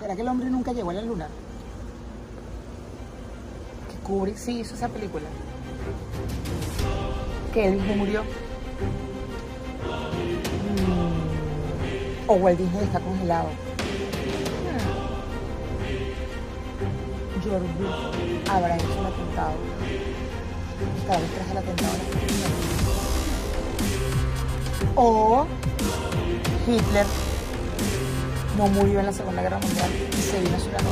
[0.00, 1.28] ¿Será que el hombre nunca llegó a la luna?
[3.90, 5.26] Que Kubrick sí hizo esa película.
[7.52, 8.22] Que él mismo murió.
[8.22, 8.26] Mm.
[12.28, 13.48] O Walt Disney está congelado.
[14.64, 17.42] Hmm.
[17.42, 17.66] George
[18.50, 19.54] habrá hecho el atentado.
[21.06, 21.98] Cada vez tras el atentado.
[24.96, 25.46] O
[26.66, 27.06] Hitler
[28.56, 30.90] no murió en la Segunda Guerra Mundial y se vino a Sudamérica.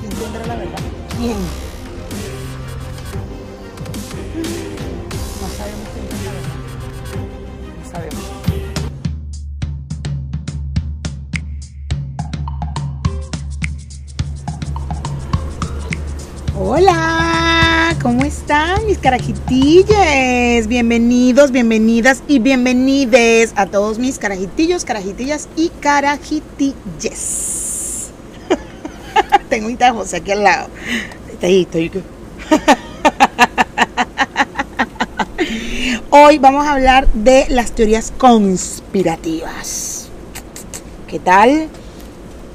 [0.00, 0.78] ¿Quién tendrá la verdad?
[1.18, 1.71] ¿Quién?
[18.86, 20.66] Mis carajitillas?
[20.66, 28.10] Bienvenidos, bienvenidas y bienvenides a todos mis carajitillos, carajitillas y carajitilles.
[29.48, 30.68] Tengo un José aquí al lado.
[36.10, 40.08] Hoy vamos a hablar de las teorías conspirativas.
[41.06, 41.68] ¿Qué tal?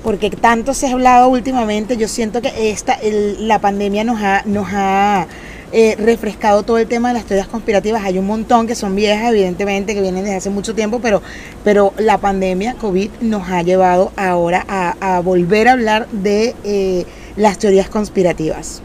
[0.04, 4.68] porque tanto se ha hablado últimamente, yo siento que esta, la pandemia nos ha, nos
[4.72, 5.28] ha
[5.72, 8.04] eh, refrescado todo el tema de las teorías conspirativas.
[8.04, 11.22] Hay un montón que son viejas, evidentemente, que vienen desde hace mucho tiempo, pero,
[11.64, 17.58] pero la pandemia COVID nos ha llevado ahora a, volver a hablar de eh, las
[17.58, 18.82] teorías conspirativas.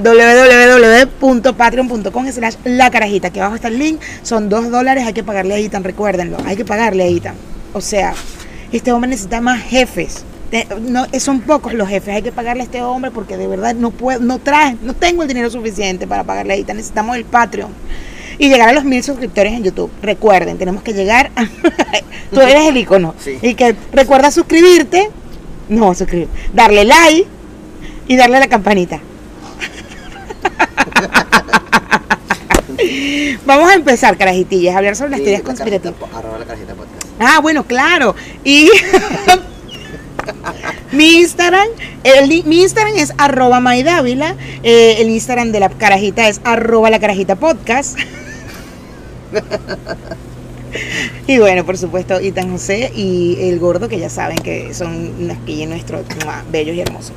[0.00, 3.28] www.patreon.com slash la carajita.
[3.28, 4.00] Aquí abajo está el link.
[4.22, 5.04] Son dos dólares.
[5.06, 6.38] Hay que pagarle a Ethan, recuérdenlo.
[6.46, 7.34] Hay que pagarle a Ethan.
[7.72, 8.14] O sea,
[8.72, 10.24] este hombre necesita más jefes
[10.80, 13.90] no, son pocos los jefes, hay que pagarle a este hombre porque de verdad no
[13.90, 17.70] puedo, no trae, no tengo el dinero suficiente para pagarle a Edita, necesitamos el Patreon
[18.38, 19.90] y llegar a los mil suscriptores en YouTube.
[20.02, 21.46] Recuerden, tenemos que llegar a,
[22.32, 25.10] tú eres el icono y que recuerda suscribirte,
[25.68, 27.26] no suscribir, darle like
[28.06, 29.00] y darle a la campanita.
[33.46, 35.94] Vamos a empezar, carajitillas, a hablar sobre las teorías conspirativas.
[37.18, 38.14] Ah, bueno, claro.
[38.42, 38.68] Y
[40.92, 41.68] mi Instagram,
[42.46, 47.36] mi Instagram es arroba maidávila, eh, el Instagram de la carajita es arroba la carajita
[47.36, 47.98] podcast.
[51.26, 55.12] y bueno, por supuesto, Itan José y el gordo, que ya saben que son
[55.46, 56.04] que nuestros
[56.50, 57.12] bellos y hermosos.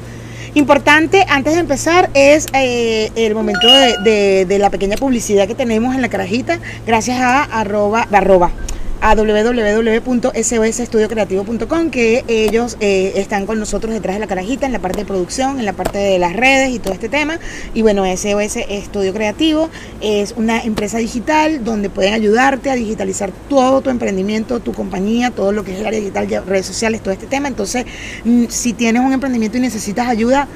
[0.53, 3.67] Importante, antes de empezar, es eh, el momento
[4.03, 8.51] de, de, la pequeña publicidad que tenemos en la carajita, gracias a arroba, arroba
[9.01, 14.99] a www.sosestudiocreativo.com que ellos eh, están con nosotros detrás de la carajita en la parte
[14.99, 17.39] de producción, en la parte de las redes y todo este tema.
[17.73, 19.69] Y bueno, SOS Estudio Creativo
[20.01, 25.51] es una empresa digital donde pueden ayudarte a digitalizar todo tu emprendimiento, tu compañía, todo
[25.51, 27.47] lo que es el área digital, redes sociales, todo este tema.
[27.47, 27.85] Entonces,
[28.23, 30.47] mm, si tienes un emprendimiento y necesitas ayuda,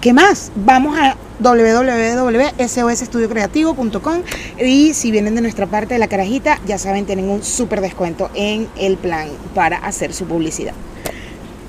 [0.00, 0.52] ¿qué más?
[0.54, 4.22] Vamos a www.sosestudiocreativo.com
[4.60, 8.30] y si vienen de nuestra parte de la carajita, ya saben, tienen un súper descuento
[8.34, 10.74] en el plan para hacer su publicidad.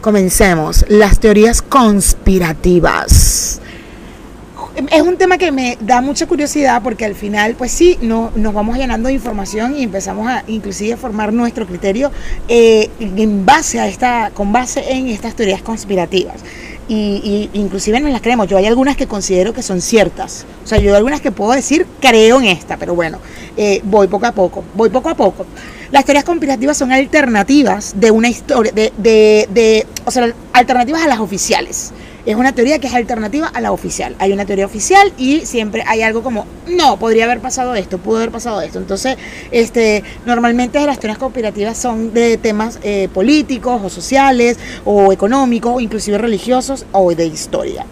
[0.01, 0.85] Comencemos.
[0.87, 3.61] Las teorías conspirativas.
[4.91, 8.53] Es un tema que me da mucha curiosidad porque al final, pues sí, no, nos
[8.53, 12.13] vamos llenando de información y empezamos a inclusive a formar nuestro criterio
[12.47, 16.37] eh, en base a esta, con base en estas teorías conspirativas
[16.89, 18.47] y, inclusive no las creemos.
[18.47, 20.45] Yo hay algunas que considero que son ciertas.
[20.63, 23.19] O sea, yo hay algunas que puedo decir creo en esta, pero bueno,
[23.55, 25.45] eh, voy poco a poco, voy poco a poco.
[25.91, 31.07] Las teorías conspirativas son alternativas de una historia, de, de, de o sea, alternativas a
[31.07, 31.93] las oficiales
[32.25, 34.15] es una teoría que es alternativa a la oficial.
[34.19, 38.17] Hay una teoría oficial y siempre hay algo como, no, podría haber pasado esto, pudo
[38.17, 38.79] haber pasado esto.
[38.79, 39.17] Entonces,
[39.51, 45.79] este, normalmente las teorías conspirativas son de temas eh, políticos o sociales o económicos o
[45.79, 47.85] inclusive religiosos o de historia.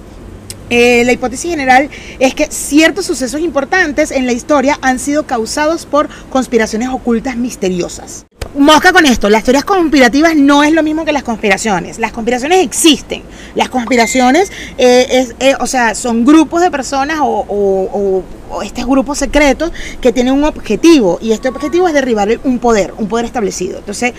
[0.69, 1.89] Eh, la hipótesis general
[2.19, 8.26] es que ciertos sucesos importantes en la historia han sido causados por conspiraciones ocultas misteriosas.
[8.57, 11.99] Mosca con esto, las teorías conspirativas no es lo mismo que las conspiraciones.
[11.99, 13.23] Las conspiraciones existen.
[13.55, 18.23] Las conspiraciones, eh, eh, o sea, son grupos de personas o,
[18.63, 23.07] estos grupos secretos que tienen un objetivo y este objetivo es derribar un poder, un
[23.07, 23.79] poder establecido.
[23.79, 24.13] Entonces,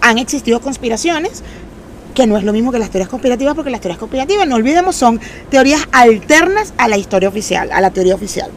[0.00, 1.42] han existido conspiraciones
[2.14, 4.96] que no es lo mismo que las teorías conspirativas, porque las teorías conspirativas, no olvidemos,
[4.96, 5.20] son
[5.50, 8.50] teorías alternas a la historia oficial, a la teoría oficial.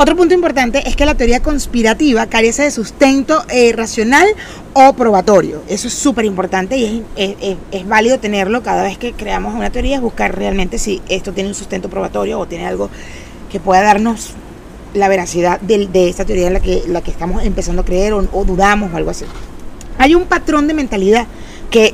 [0.00, 4.28] Otro punto importante es que la teoría conspirativa carece de sustento eh, racional
[4.72, 5.64] o probatorio.
[5.68, 10.00] Eso es súper importante y es, válido tenerlo cada vez que creamos una teoría, es
[10.00, 12.90] buscar realmente si esto tiene un sustento probatorio o tiene algo
[13.50, 14.34] que pueda darnos
[14.94, 18.18] la veracidad de, esta teoría en la que, la que estamos empezando a creer o,
[18.32, 19.24] o dudamos o algo así.
[19.98, 21.26] Hay un patrón de mentalidad
[21.72, 21.92] que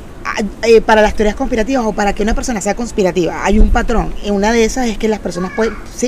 [0.63, 4.13] eh, para las teorías conspirativas o para que una persona sea conspirativa hay un patrón.
[4.29, 5.51] Una de esas es que las personas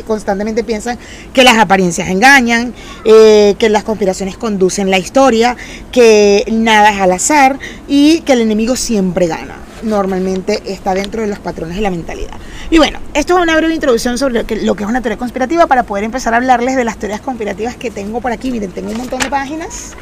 [0.05, 0.97] constantemente piensan
[1.33, 2.73] que las apariencias engañan,
[3.05, 5.55] eh, que las conspiraciones conducen la historia,
[5.91, 9.55] que nada es al azar y que el enemigo siempre gana.
[9.83, 12.37] Normalmente está dentro de los patrones de la mentalidad.
[12.69, 15.17] Y bueno, esto es una breve introducción sobre lo que, lo que es una teoría
[15.17, 18.51] conspirativa para poder empezar a hablarles de las teorías conspirativas que tengo por aquí.
[18.51, 19.95] Miren, tengo un montón de páginas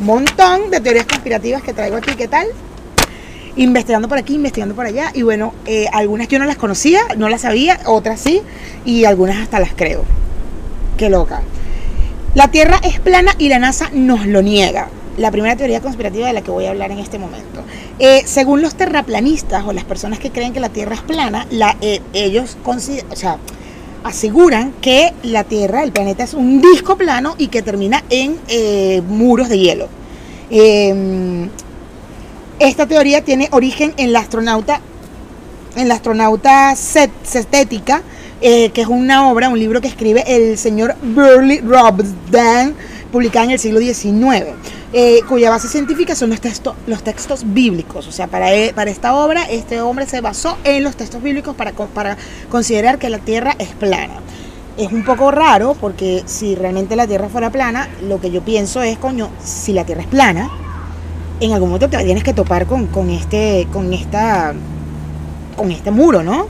[0.00, 2.48] montón de teorías conspirativas que traigo aquí, ¿qué tal?
[3.56, 5.10] Investigando por aquí, investigando por allá.
[5.14, 8.42] Y bueno, eh, algunas yo no las conocía, no las sabía, otras sí,
[8.84, 10.04] y algunas hasta las creo.
[10.96, 11.42] Qué loca.
[12.34, 14.88] La Tierra es plana y la NASA nos lo niega.
[15.16, 17.62] La primera teoría conspirativa de la que voy a hablar en este momento.
[18.00, 21.76] Eh, según los terraplanistas o las personas que creen que la Tierra es plana, la,
[21.80, 23.38] eh, ellos consideran, o sea,
[24.04, 29.02] aseguran que la Tierra, el planeta, es un disco plano y que termina en eh,
[29.08, 29.88] muros de hielo.
[30.50, 31.48] Em,
[32.60, 34.80] esta teoría tiene origen en la astronauta,
[35.74, 38.02] en la astronauta Cetética,
[38.40, 42.74] eh, que es una obra, un libro que escribe el señor Burley Robson,
[43.10, 44.54] publicada en el siglo XIX.
[44.96, 48.06] Eh, cuya base científica son los, textos, los textos bíblicos.
[48.06, 51.56] O sea, para, e, para esta obra, este hombre se basó en los textos bíblicos
[51.56, 52.16] para, para
[52.48, 54.20] considerar que la Tierra es plana.
[54.76, 58.82] Es un poco raro porque si realmente la Tierra fuera plana, lo que yo pienso
[58.82, 60.48] es, coño, si la Tierra es plana,
[61.40, 64.54] en algún momento te tienes que topar con, con, este, con, esta,
[65.56, 66.46] con este muro, ¿no?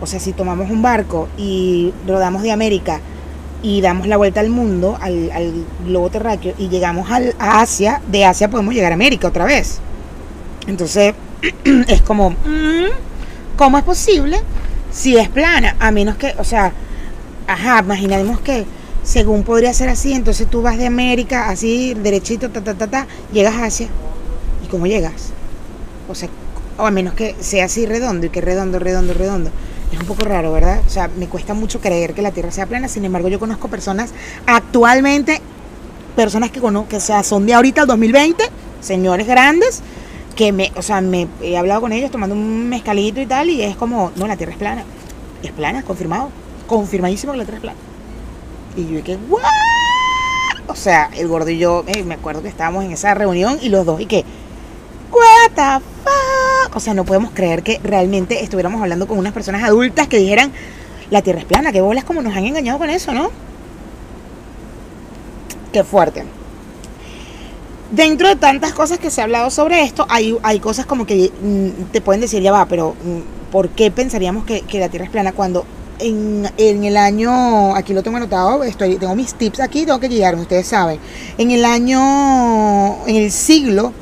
[0.00, 3.00] O sea, si tomamos un barco y rodamos de América
[3.62, 8.24] y damos la vuelta al mundo, al, globo terráqueo, y llegamos al, a Asia, de
[8.24, 9.80] Asia podemos llegar a América otra vez.
[10.66, 11.14] Entonces,
[11.88, 14.38] es como, mm, ¿cómo es posible
[14.90, 15.76] si es plana?
[15.80, 16.72] A menos que, o sea,
[17.46, 18.64] ajá, imaginemos que
[19.02, 23.06] según podría ser así, entonces tú vas de América, así, derechito, ta, ta, ta, ta,
[23.32, 23.88] llegas a Asia.
[24.64, 25.30] ¿Y cómo llegas?
[26.08, 26.28] O sea,
[26.76, 29.50] o a menos que sea así redondo y que redondo, redondo, redondo.
[29.92, 30.80] Es un poco raro, ¿verdad?
[30.86, 32.88] O sea, me cuesta mucho creer que la Tierra sea plana.
[32.88, 34.12] Sin embargo, yo conozco personas
[34.46, 35.40] actualmente,
[36.14, 38.44] personas que conozco, que sea, son de ahorita, el 2020,
[38.80, 39.82] señores grandes,
[40.36, 43.62] que me, o sea, me he hablado con ellos tomando un mezcalito y tal, y
[43.62, 44.84] es como, no, la Tierra es plana.
[45.42, 46.30] Es plana, confirmado.
[46.66, 47.78] Confirmadísimo que la Tierra es plana.
[48.76, 49.42] Y yo dije, ¿what?
[50.66, 53.70] O sea, el gordo y yo, eh, me acuerdo que estábamos en esa reunión y
[53.70, 54.24] los dos, y que,
[55.10, 55.84] ¿what the
[56.74, 60.52] o sea, no podemos creer que realmente estuviéramos hablando con unas personas adultas que dijeran,
[61.10, 63.30] la Tierra es plana, que bolas como nos han engañado con eso, ¿no?
[65.72, 66.24] Qué fuerte.
[67.90, 71.32] Dentro de tantas cosas que se ha hablado sobre esto, hay, hay cosas como que
[71.40, 75.10] mm, te pueden decir, ya va, pero mm, ¿por qué pensaríamos que, la Tierra es
[75.10, 75.64] plana cuando
[75.98, 80.08] en, en, el año, aquí lo tengo anotado, estoy, tengo mis tips aquí, tengo que
[80.08, 81.00] guiarme, ustedes saben,
[81.38, 83.92] en el año, en el siglo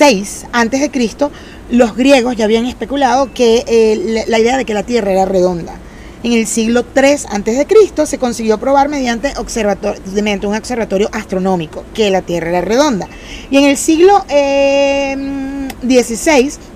[0.00, 1.30] 6 antes de Cristo,
[1.70, 5.74] los griegos ya habían especulado que eh, la idea de que la Tierra era redonda.
[6.22, 8.06] En el siglo III a.C.
[8.06, 13.08] se consiguió probar mediante, un observatorio astronómico que la Tierra era redonda.
[13.50, 15.68] Y en el siglo eh,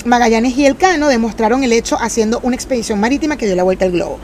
[0.04, 3.92] Magallanes y Elcano demostraron el hecho haciendo una expedición marítima que dio la vuelta al
[3.92, 4.18] globo.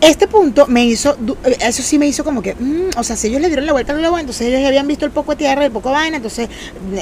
[0.00, 1.16] Este punto me hizo,
[1.60, 3.94] eso sí me hizo como que, mm, o sea, si ellos le dieron la vuelta
[3.94, 6.18] al globo, entonces ellos ya habían visto el poco de tierra, el poco de vaina,
[6.18, 6.50] entonces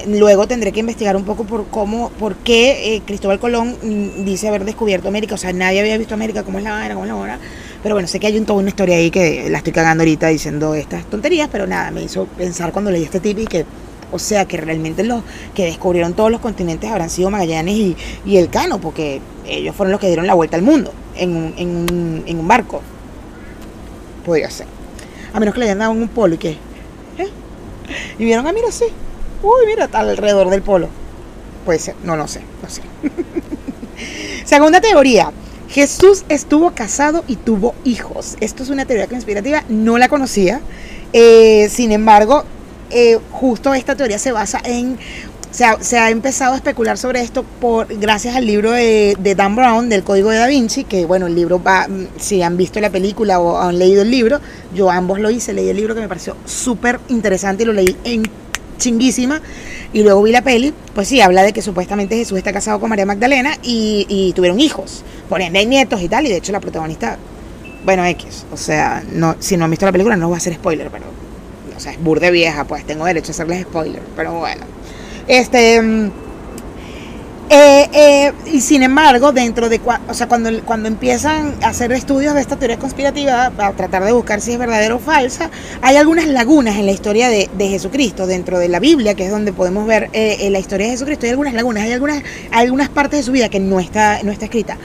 [0.06, 4.46] luego tendré que investigar un poco por cómo, por qué eh, Cristóbal Colón mm, dice
[4.46, 7.08] haber descubierto América, o sea, nadie había visto América, cómo es la vaina, cómo es
[7.08, 7.38] la hora,
[7.82, 10.28] pero bueno, sé que hay un, toda una historia ahí que la estoy cagando ahorita
[10.28, 13.66] diciendo estas tonterías, pero nada, me hizo pensar cuando leí este tip que
[14.12, 18.36] o sea que realmente los que descubrieron todos los continentes habrán sido Magallanes y, y
[18.36, 21.68] el Cano, porque ellos fueron los que dieron la vuelta al mundo en un, en
[21.68, 22.82] un, en un barco.
[24.24, 24.66] Podría ser.
[25.32, 26.50] A menos que le hayan dado un polo y que.
[26.50, 27.28] ¿eh?
[28.18, 28.86] Y vieron, ah, mira, sí.
[29.42, 30.88] Uy, mira, está alrededor del polo.
[31.64, 32.82] Puede ser, no lo sé, no sé.
[34.44, 35.32] Segunda teoría.
[35.68, 38.36] Jesús estuvo casado y tuvo hijos.
[38.40, 40.60] Esto es una teoría conspirativa, no la conocía.
[41.12, 42.44] Eh, sin embargo,
[42.90, 44.98] eh, justo esta teoría se basa en
[45.54, 50.02] se ha, empezado a especular sobre esto por gracias al libro de, Dan Brown del
[50.02, 53.38] Código de Da Vinci, que bueno, el libro va, mm, si han visto la película
[53.38, 54.40] o han leído el libro,
[54.74, 57.96] yo ambos lo hice, leí el libro que me pareció súper interesante y lo leí
[58.02, 58.24] en
[58.78, 59.40] chinguísima
[59.92, 62.90] y luego vi la peli, pues sí, habla de que supuestamente Jesús está casado con
[62.90, 66.58] María Magdalena y, tuvieron hijos, por ende hay nietos y tal, y de hecho la
[66.58, 67.16] protagonista,
[67.84, 70.54] bueno, X, o sea, no, si no han visto la película no voy a hacer
[70.54, 71.04] spoiler, pero,
[71.76, 74.74] o sea, es burde vieja, pues tengo derecho a hacerles spoiler, pero bueno.
[75.26, 75.80] Este.
[75.80, 76.10] Mm,
[77.50, 82.34] eh, eh, y sin embargo, dentro de o sea, cuando, cuando empiezan a hacer estudios
[82.34, 85.50] de esta teoría conspirativa, a tratar de buscar si es verdadera o falsa,
[85.82, 89.52] hay algunas lagunas en la historia de, Jesucristo, dentro de la Biblia, que es donde
[89.52, 93.22] podemos ver eh, la historia de Jesucristo, hay algunas lagunas, hay algunas, algunas partes de
[93.22, 94.78] su vida que no está, no está escrita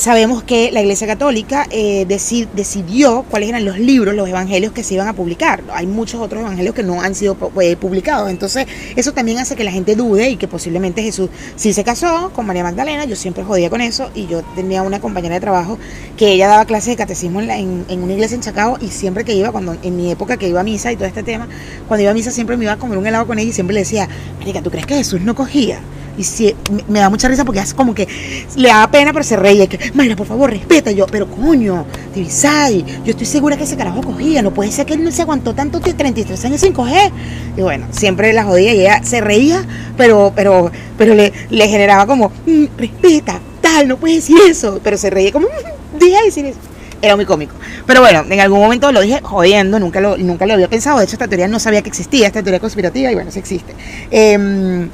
[0.00, 4.94] sabemos que la Iglesia Católica eh, decidió cuáles eran los libros, los evangelios que se
[4.94, 5.62] iban a publicar.
[5.72, 8.30] Hay muchos otros evangelios que no han sido eh, publicados.
[8.30, 8.66] Entonces,
[8.96, 12.46] eso también hace que la gente dude y que posiblemente Jesús sí se casó con
[12.46, 13.04] María Magdalena.
[13.04, 15.78] Yo siempre jodía con eso y yo tenía una compañera de trabajo
[16.16, 19.52] que ella daba clases de catecismo en, una iglesia en Chacao y siempre que iba,
[19.52, 21.46] cuando en mi época que iba a misa y todo este tema,
[21.88, 23.74] cuando iba a misa siempre me iba a comer un helado con ella y siempre
[23.74, 25.80] le decía, Marica, ¿tú crees que Jesús no cogía?
[26.20, 26.54] Y si,
[26.86, 28.06] me, da mucha risa porque hace como que
[28.54, 29.66] le da pena, pero se reía.
[29.66, 30.90] Que, Mayra, por favor, respeta.
[30.90, 34.42] Yo, pero coño, Divisay, yo estoy segura que ese carajo cogía.
[34.42, 37.10] No puede ser que él no se aguantó tanto de 33 años sin coger.
[37.56, 39.64] Y bueno, siempre la jodía y ella se reía,
[39.96, 41.32] pero, pero, pero le,
[41.68, 44.78] generaba como, mm, respeta, tal, no puedes decir eso.
[44.84, 46.58] Pero se reía como, mm, deja decir eso
[47.02, 47.54] era muy cómico.
[47.86, 50.98] Pero bueno, en algún momento lo dije jodiendo, nunca lo, nunca lo había pensado.
[50.98, 53.74] De hecho, esta teoría no sabía que existía, esta teoría conspirativa, y bueno, sí existe.
[54.10, 54.86] Eh,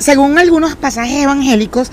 [0.00, 1.92] según algunos pasajes evangélicos,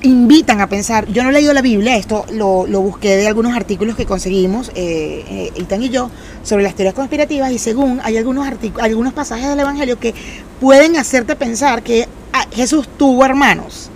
[0.00, 3.94] invitan a pensar, yo no he leído la Biblia, esto lo, busqué de algunos artículos
[3.94, 6.10] que conseguimos, eh, eh y yo,
[6.42, 8.48] sobre las teorías conspirativas, y según hay algunos,
[8.80, 10.14] algunos pasajes del Evangelio que
[10.60, 13.90] pueden hacerte pensar que ah, Jesús tuvo hermanos.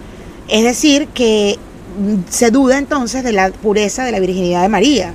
[0.48, 1.58] Es decir, que
[1.98, 5.14] mm, se duda entonces de la pureza de la virginidad de María.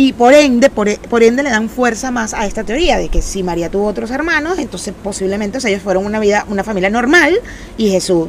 [0.00, 0.88] Y por ende, por,
[1.24, 4.60] ende le dan fuerza más a esta teoría de que si María tuvo otros hermanos,
[4.60, 7.40] entonces posiblemente ellos fueron una vida, una familia normal
[7.76, 8.28] y Jesús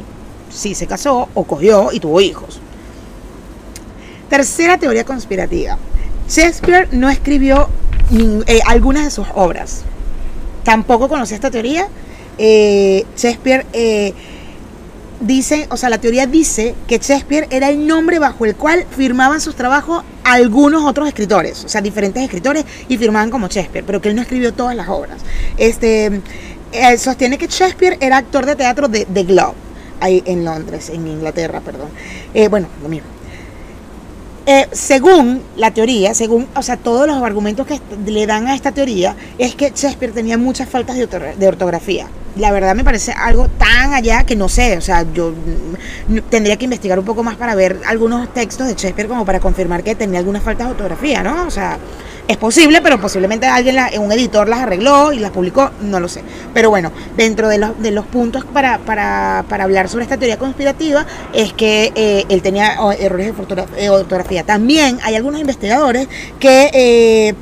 [0.52, 2.58] sí se casó o cogió y tuvo hijos.
[4.28, 5.78] Tercera teoría conspirativa.
[6.28, 7.68] Shakespeare no escribió
[8.48, 9.82] eh, algunas de sus obras.
[10.64, 11.86] Tampoco conocía esta teoría.
[12.36, 14.12] Eh, Shakespeare eh,
[15.20, 19.40] dice, o sea, la teoría dice que Shakespeare era el nombre bajo el cual firmaban
[19.40, 24.10] sus trabajos algunos otros escritores, o sea, diferentes escritores y firmaban como Shakespeare, pero que
[24.10, 25.18] él no escribió todas las obras.
[25.56, 26.20] Este,
[26.98, 29.54] sostiene que Shakespeare era actor de teatro de The Globe,
[30.00, 31.88] ahí en Londres, en Inglaterra, perdón.
[32.34, 33.08] Eh, bueno, lo mismo.
[34.46, 38.72] Eh, según la teoría, según, o sea, todos los argumentos que le dan a esta
[38.72, 42.06] teoría, es que Shakespeare tenía muchas faltas de ortografía
[42.36, 45.32] la verdad me parece algo tan allá que no sé, o sea, yo
[46.28, 49.82] tendría que investigar un poco más para ver algunos textos de Shakespeare como para confirmar
[49.82, 51.46] que tenía algunas faltas de ortografía, ¿no?
[51.46, 51.78] O sea,
[52.28, 56.22] es posible, pero posiblemente alguien, un editor las arregló y las publicó, no lo sé.
[56.54, 60.38] Pero bueno, dentro de los, de los puntos para, para, para hablar sobre esta teoría
[60.38, 63.34] conspirativa es que eh, él tenía errores
[63.76, 64.44] de ortografía.
[64.44, 66.06] También hay algunos investigadores
[66.38, 66.70] que...
[66.72, 67.34] Eh,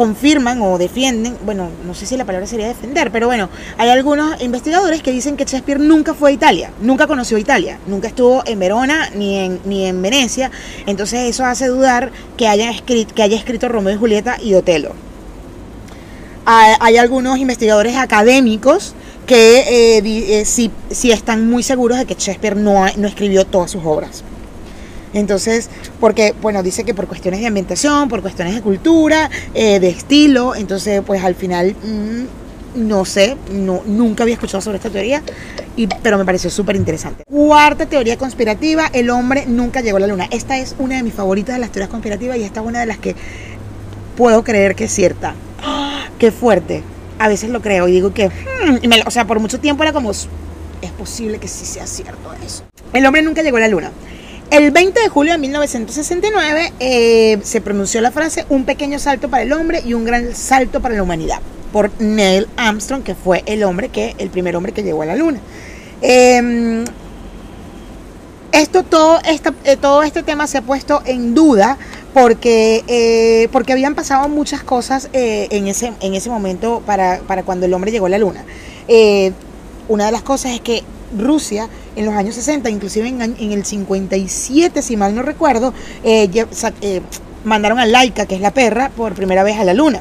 [0.00, 4.40] confirman o defienden, bueno, no sé si la palabra sería defender, pero bueno, hay algunos
[4.40, 8.58] investigadores que dicen que Shakespeare nunca fue a Italia, nunca conoció Italia, nunca estuvo en
[8.58, 10.50] Verona ni en, ni en Venecia,
[10.86, 14.94] entonces eso hace dudar que haya escrito, que haya escrito Romeo y Julieta y Otelo.
[16.46, 18.94] Hay, algunos investigadores académicos
[19.26, 24.24] que eh, eh, están muy seguros de que Shakespeare no, no escribió todas sus obras.
[25.14, 29.88] Entonces, porque, bueno, dice que por cuestiones de ambientación, por cuestiones de cultura, eh, de
[29.88, 35.22] estilo, entonces, pues al final, mm, no sé, no, nunca había escuchado sobre esta teoría,
[35.76, 37.24] y, pero me pareció súper interesante.
[37.24, 40.28] Cuarta teoría conspirativa, el hombre nunca llegó a la luna.
[40.30, 42.86] Esta es una de mis favoritas de las teorías conspirativas y esta es una de
[42.86, 43.16] las que
[44.16, 45.34] puedo creer que es cierta.
[45.62, 46.06] ¡Ah!
[46.18, 46.82] ¡Qué fuerte!
[47.18, 50.10] A veces lo creo y digo que, hmm", o sea, por mucho tiempo era como,
[50.10, 50.28] es
[50.96, 52.64] posible que sí sea cierto eso.
[52.92, 53.90] El hombre nunca llegó a la luna.
[54.50, 59.44] El 20 de julio de 1969 eh, se pronunció la frase un pequeño salto para
[59.44, 61.38] el hombre y un gran salto para la humanidad
[61.72, 65.14] por Neil Armstrong, que fue el hombre que, el primer hombre que llegó a la
[65.14, 65.38] luna.
[66.02, 66.84] Em,
[68.50, 71.78] esto, todo, eh, todo este tema se ha puesto en duda
[72.12, 77.66] porque, eh, porque habían pasado muchas cosas en, ese, en ese momento para, para, cuando
[77.66, 78.44] el hombre llegó a la luna.
[79.86, 80.82] una de las cosas es que
[81.16, 86.30] Rusia en los años 60, inclusive en, el 57, si mal no recuerdo, eh,
[86.80, 87.00] eh,
[87.44, 90.00] mandaron a Laika, que es la perra, por primera vez a la luna.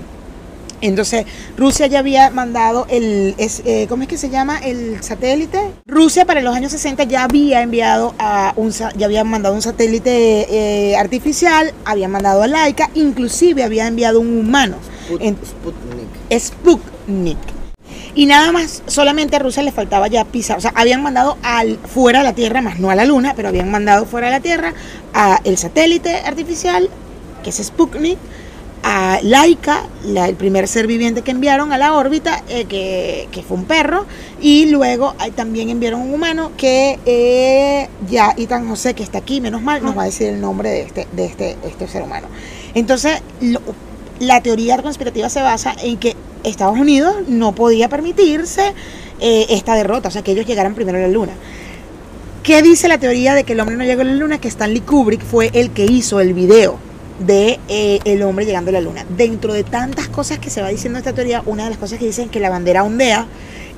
[0.82, 1.26] Entonces,
[1.58, 4.60] Rusia ya había mandado el, es, eh, ¿cómo es que se llama?
[4.60, 5.60] El satélite.
[5.86, 10.92] Rusia para los años 60 ya había enviado a un, ya había mandado un satélite
[10.92, 14.78] eh, artificial, había mandado a Laika, inclusive había enviado un humano.
[15.10, 16.40] Sputnik.
[16.40, 17.59] Sputnik.
[18.20, 21.78] Y nada más, solamente a Rusia le faltaba ya pisar, o sea, habían mandado al,
[21.78, 24.40] fuera de la Tierra, más no a la Luna, pero habían mandado fuera de la
[24.42, 24.74] Tierra
[25.14, 26.90] a el satélite artificial,
[27.46, 28.18] que es Sputnik,
[28.84, 33.64] a Laika, el primer ser viviente que enviaron a la órbita, eh, que, fue un
[33.64, 34.06] perro,
[34.42, 39.62] y luego también enviaron un humano que eh, ya Itan José, que está aquí, menos
[39.62, 42.28] mal, nos va a decir el nombre de este, de este, este ser humano.
[42.74, 43.22] Entonces,
[44.20, 48.74] la teoría conspirativa se basa en que Estados Unidos no podía permitirse
[49.20, 51.34] eh, esta derrota, o sea, que ellos llegaran primero a la Luna.
[52.44, 54.40] ¿Qué dice la teoría de que el hombre no llegó a la Luna?
[54.40, 56.80] Que Stanley Kubrick fue el que hizo el video
[57.20, 59.06] de eh, el hombre llegando a la luna.
[59.18, 62.06] Dentro de tantas cosas que se va diciendo esta teoría, una de las cosas que
[62.06, 63.28] dicen es que la bandera ondea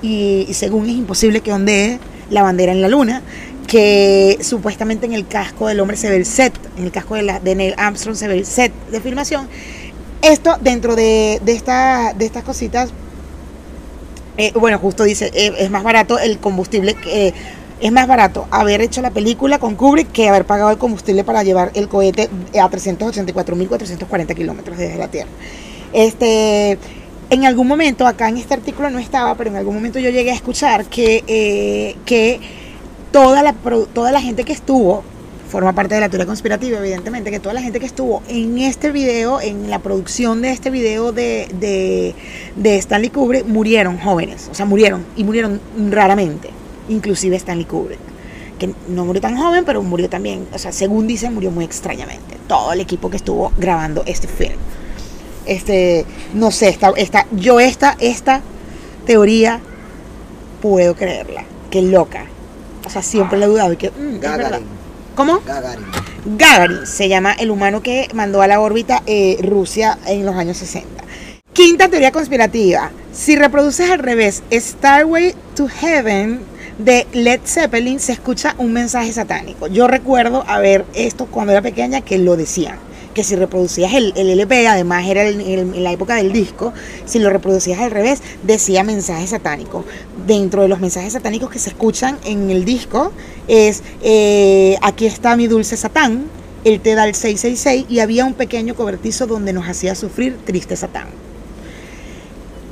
[0.02, 2.00] y, según es imposible que ondee
[2.30, 3.22] la bandera en la luna,
[3.68, 7.40] que supuestamente en el casco del hombre se ve el set, en el casco de,
[7.44, 9.48] de Neil Armstrong se ve el set de filmación.
[10.22, 12.90] Esto dentro de, de, esta, de estas cositas,
[14.38, 17.34] eh, bueno, justo dice, eh, es más barato el combustible que
[17.82, 21.42] es más barato haber hecho la película con Kubrick que haber pagado el combustible para
[21.44, 25.30] llevar el cohete a 384.440 kilómetros desde la Tierra.
[25.92, 26.78] Este,
[27.32, 30.32] en algún momento, acá en este artículo no estaba, pero en algún momento yo llegué
[30.32, 32.40] a escuchar que, eh, que
[33.12, 35.04] toda, la, toda la gente que estuvo,
[35.52, 38.92] forma parte de la teoría conspirativa, evidentemente, que toda la gente que estuvo en este
[38.92, 42.16] video, en la producción de este video de, de,
[42.56, 45.60] de Stanley Kubrick, murieron jóvenes, o sea, murieron y murieron
[45.92, 46.50] raramente
[46.90, 48.00] inclusive Stanley Kubrick,
[48.60, 52.38] que no murió tan joven, pero murió también, o sea, según dicen, murió muy extrañamente.
[52.48, 54.60] Todo el equipo que estuvo grabando este film.
[55.46, 58.42] Este, no sé, esta, esta, yo esta, esta
[59.06, 59.60] teoría
[60.62, 61.44] puedo creerla.
[61.70, 62.26] Qué loca.
[62.86, 64.20] O sea, siempre la he dudado y que, mm,
[65.16, 65.42] ¿Cómo?
[65.46, 65.86] Gagarin.
[66.38, 70.58] Gagarin se llama el humano que mandó a la órbita eh, Rusia en los años
[70.58, 71.04] 60.
[71.54, 72.92] Quinta teoría conspirativa.
[73.12, 76.40] Si reproduces al revés Starway to Heaven
[76.78, 79.68] de Led Zeppelin se escucha un mensaje satánico.
[79.68, 82.78] Yo recuerdo haber esto cuando era pequeña que lo decían.
[83.14, 86.74] Que si reproducías el, LP, además era en la época del disco,
[87.06, 89.84] si lo reproducías al revés, decía mensaje satánico.
[90.26, 93.12] Dentro de los mensajes satánicos que se escuchan en el disco
[93.48, 96.26] es, eh, aquí está mi dulce Satán,
[96.64, 100.76] él te da el 666 y había un pequeño cobertizo donde nos hacía sufrir triste
[100.76, 101.08] Satán.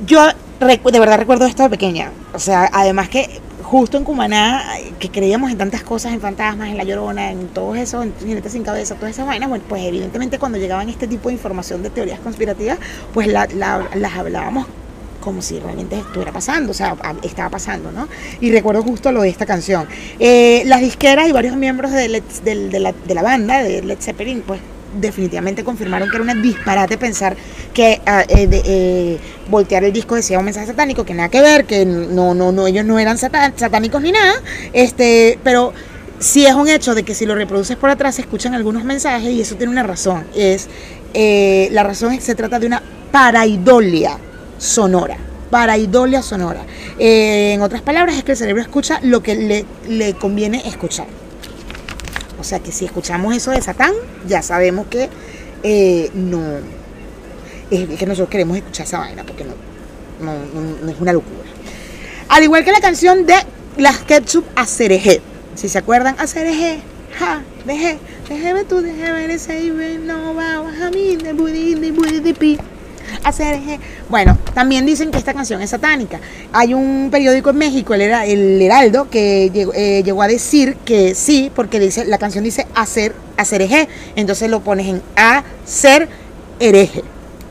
[0.06, 0.22] Yo
[0.60, 2.12] de verdad recuerdo esto de pequeña.
[2.34, 4.64] O sea, además que justo en Cumaná,
[4.98, 8.50] que creíamos en tantas cosas, en fantasmas, en La Llorona, en todo eso, en Jinete
[8.50, 11.90] sin cabeza, todas esas vainas, bueno, pues evidentemente cuando llegaban este tipo de información de
[11.90, 12.80] teorías conspirativas,
[13.14, 14.66] pues las hablábamos
[15.20, 18.08] como si realmente estuviera pasando, o sea, estaba pasando, ¿no?
[18.40, 19.86] Y recuerdo justo lo de esta canción.
[20.18, 22.08] Eh, las disqueras y varios miembros de,
[22.42, 24.58] de, la, de la banda, de Led Zeppelin, pues
[24.94, 27.36] definitivamente confirmaron que era una disparate pensar
[27.72, 31.64] que ah, eh, eh, voltear el disco decía un mensaje satánico, que nada que ver,
[31.64, 34.34] que no, no, no, ellos no eran satánicos ni nada,
[34.72, 35.72] este, pero
[36.18, 39.30] sí es un hecho de que si lo reproduces por atrás se escuchan algunos mensajes
[39.30, 40.24] y eso tiene una razón.
[40.34, 40.68] Es,
[41.14, 44.18] eh, la razón es que se trata de una paraidolia
[44.58, 45.16] sonora.
[45.50, 46.60] Paraidolia sonora.
[46.98, 51.06] en otras palabras, es que el cerebro escucha lo que le, le conviene escuchar.
[52.40, 53.92] O sea que si escuchamos eso de Satán,
[54.26, 55.08] ya sabemos que
[55.62, 56.40] eh, no
[57.70, 59.52] es que nosotros queremos escuchar esa vaina, porque no,
[60.20, 61.48] no, es una locura.
[62.28, 63.34] Al igual que la canción de
[63.76, 65.20] las Ketchup Acereje.
[65.54, 66.80] Si se acuerdan, Acereje,
[67.18, 67.98] ja, deje,
[68.28, 72.58] déjeme tú, déjeme ese no va a mí, de budi, de budi, de pi
[73.24, 73.60] hacer
[74.08, 76.20] Bueno, también dicen que esta canción es satánica.
[76.52, 81.50] Hay un periódico en México, el, el Heraldo, que eh, llegó, a decir que sí,
[81.54, 83.88] porque dice la canción dice hacer, hacer eje.
[84.16, 86.08] Entonces lo pones en hacer
[86.58, 87.02] hereje.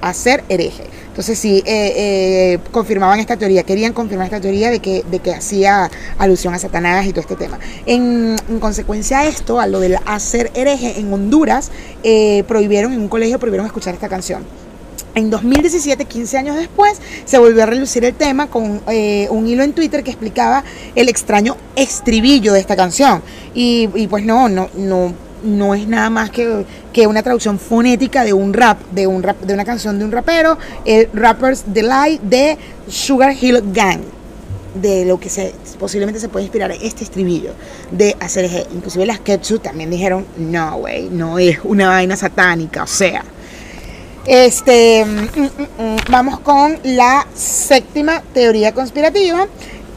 [0.02, 0.84] Hacer hereje.
[1.10, 5.34] Entonces sí, eh, eh, confirmaban esta teoría, querían confirmar esta teoría de que, de que
[5.34, 7.60] hacía alusión a Satanás y todo este tema.
[7.86, 11.72] En, consecuencia a esto, a lo del hacer hereje, en Honduras
[12.48, 14.45] prohibieron, en un colegio prohibieron escuchar esta canción.
[15.19, 16.93] En 2017, 15 años después,
[17.25, 20.63] se volvió a relucir el tema con eh, un hilo en Twitter que explicaba
[20.95, 23.21] el extraño estribillo de esta canción.
[23.53, 28.32] Y, pues no, no, no, no es nada más que, que, una traducción fonética de
[28.32, 32.58] un rap, de un rap, de una canción de un rapero, el Rapper's Delight de
[32.88, 33.99] Sugar Hill Gang
[34.73, 37.53] de lo que se posiblemente se puede inspirar este estribillo
[37.91, 42.88] de hacer inclusive las Ketsu también dijeron no güey no es una vaina satánica o
[42.88, 43.25] sea
[44.30, 49.48] Este, mm, mm, mm, vamos con la séptima teoría conspirativa.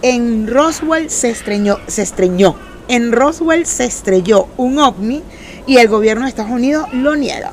[0.01, 2.57] En Roswell se estreñó, se estreñó.
[2.89, 5.23] En Roswell se estrelló un ovni
[5.67, 7.53] y el gobierno de Estados Unidos lo niega.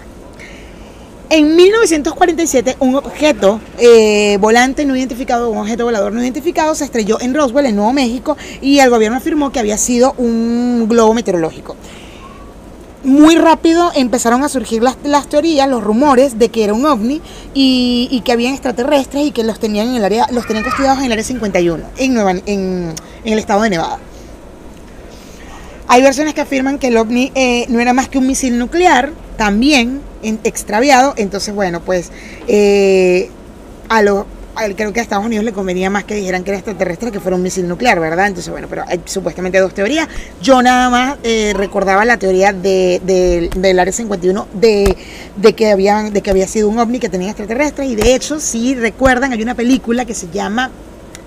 [1.29, 7.19] En 1947, un objeto eh, volante no identificado, un objeto volador no identificado, se estrelló
[7.19, 11.75] en Roswell, en Nuevo México, y el gobierno afirmó que había sido un globo meteorológico.
[13.03, 17.21] Muy rápido empezaron a surgir las, teorías, los rumores de que era un ovni
[17.53, 21.05] y, que habían extraterrestres y que los tenían en el área, los tenían custodiados en
[21.05, 23.99] el área 51, en, en, el estado de Nevada.
[25.87, 29.11] Hay versiones que afirman que el ovni eh, no era más que un misil nuclear,
[29.37, 31.13] también extraviado.
[31.15, 32.11] Entonces, bueno, pues
[32.47, 33.31] eh,
[33.87, 34.27] a lo
[34.75, 37.35] creo que a Estados Unidos le convenía más que dijeran que era extraterrestre que fuera
[37.35, 38.27] un misil nuclear, ¿verdad?
[38.27, 40.07] Entonces, bueno, pero hay supuestamente dos teorías.
[40.41, 44.95] Yo nada más eh, recordaba la teoría de, del Área 51 de,
[45.55, 48.75] que habían, de que había sido un ovni que tenía extraterrestres y de hecho, si
[48.75, 50.71] recuerdan, hay una película que se llama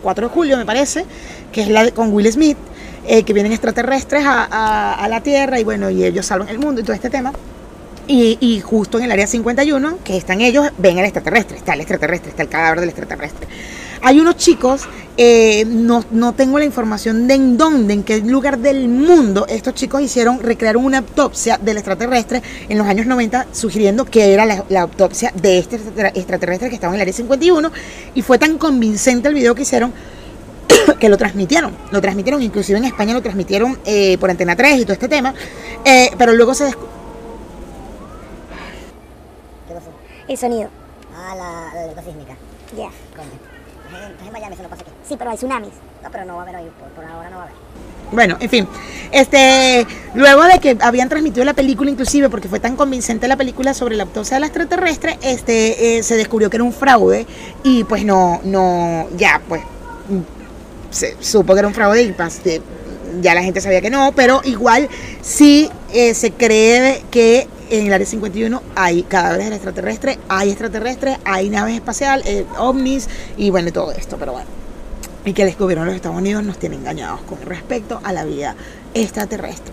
[0.03, 1.05] 4 de julio, me parece,
[1.53, 2.59] que es la de, con Will Smith,
[3.07, 6.85] eh, que vienen extraterrestres a la Tierra y bueno, y ellos salvan el mundo y
[6.85, 7.33] todo este tema.
[8.09, 12.31] Y, justo en el área 51, que están ellos, ven el extraterrestre, está el extraterrestre,
[12.31, 13.47] está el cadáver del extraterrestre.
[14.03, 14.83] Hay unos chicos,
[15.17, 19.75] eh, no, no, tengo la información de en dónde, en qué lugar del mundo estos
[19.75, 24.81] chicos hicieron, recrearon una autopsia del extraterrestre en los años 90, sugiriendo que era la,
[24.81, 27.71] autopsia de este extraterrestre que estaba en el área 51,
[28.15, 29.93] y fue tan convincente el video que hicieron
[30.99, 34.83] que lo transmitieron, lo transmitieron, inclusive en España lo transmitieron eh, por Antena 3 y
[34.83, 35.33] todo este tema,
[35.85, 37.02] eh, pero luego se descubrió
[40.33, 40.71] El sonido.
[41.14, 42.35] Ah, la, la alerta sísmica.
[42.75, 42.88] Ya.
[42.88, 44.90] Entonces en Miami eso no pasa aquí.
[45.07, 45.75] Sí, pero hay tsunamis.
[46.03, 47.57] No, pero no va a haber hoy, por, ahora no va a haber.
[48.12, 48.68] Bueno, en fin,
[49.11, 53.75] este, luego de que habían transmitido la película, inclusive porque fue tan convincente la película
[53.75, 57.27] sobre la autopsia del extraterrestre, este, eh, se descubrió que era un fraude
[57.62, 59.62] y pues no, no, ya, pues,
[60.90, 62.40] se supo que era un fraude y pues,
[63.21, 64.88] ya la gente sabía que no, pero igual
[65.21, 71.49] sí eh, se cree que en el área 51 hay cadáveres extraterrestres, hay extraterrestres, hay
[71.49, 73.09] naves espaciales, eh, ovnis
[73.39, 74.49] y bueno, todo esto, pero bueno.
[75.25, 78.25] Y que el gobierno de los Estados Unidos nos tiene engañados con respecto a la
[78.25, 78.55] vida
[78.93, 79.73] extraterrestre.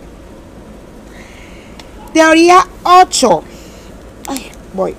[2.14, 3.44] Teoría 8.
[4.28, 4.96] Ay, voy.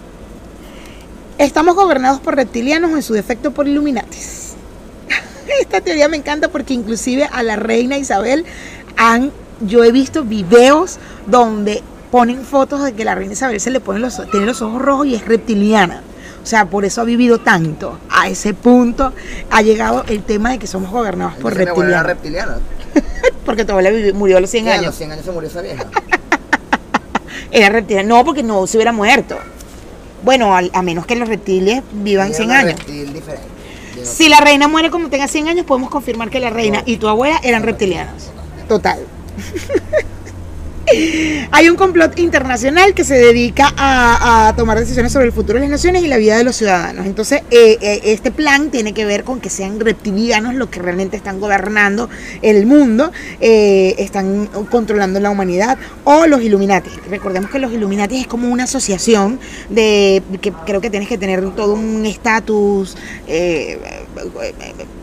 [1.38, 4.52] Estamos gobernados por reptilianos en su defecto por Illuminatis.
[5.60, 8.44] Esta teoría me encanta porque inclusive a la reina Isabel
[8.98, 13.80] han, yo he visto videos donde ponen fotos de que la reina Isabel se le
[13.80, 16.02] pone los, tiene los ojos rojos y es reptiliana.
[16.42, 17.98] O sea, por eso ha vivido tanto.
[18.08, 19.12] A ese punto
[19.50, 22.06] ha llegado el tema de que somos gobernados por reptilianos.
[22.06, 22.58] Reptiliana.
[23.44, 24.82] porque todavía murió a los 100 años.
[24.82, 25.84] A los 100 años se murió esa vieja.
[27.50, 28.08] era reptiliana.
[28.08, 29.38] No, porque no se hubiera muerto.
[30.22, 32.80] Bueno, a, menos que los reptiles vivan 100 años.
[34.02, 37.08] Si la reina muere como tenga 100 años, podemos confirmar que la reina y tu
[37.08, 38.30] abuela eran reptilianos.
[38.68, 38.98] Total.
[41.52, 45.70] Hay un complot internacional que se dedica a, tomar decisiones sobre el futuro de las
[45.70, 47.06] naciones y la vida de los ciudadanos.
[47.06, 51.16] Entonces, eh, eh, este plan tiene que ver con que sean reptilianos los que realmente
[51.16, 52.08] están gobernando
[52.42, 56.90] el mundo, eh, están controlando la humanidad, o los Illuminati.
[57.08, 61.48] Recordemos que los Illuminati es como una asociación de que creo que tienes que tener
[61.54, 62.96] todo un estatus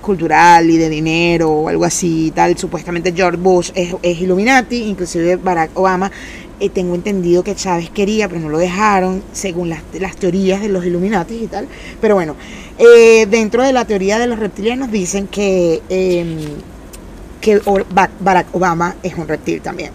[0.07, 2.57] cultural y de dinero o algo así, tal.
[2.57, 6.09] Supuestamente George Bush es, Illuminati, inclusive Barack Obama.
[6.59, 9.83] Eh, tengo entendido que Chávez quería, pero no lo dejaron, según las,
[10.15, 11.67] teorías de los Illuminati y tal.
[12.01, 12.35] Pero bueno,
[12.79, 16.37] eh, dentro de la teoría de los reptilianos dicen que, em,
[17.41, 17.61] que
[18.21, 19.91] Barack Obama es un reptil también.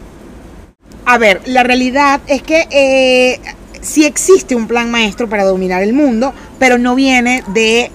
[1.07, 3.41] A ver, la realidad es que eh,
[3.81, 7.91] sí existe un plan maestro para dominar el mundo, pero no viene de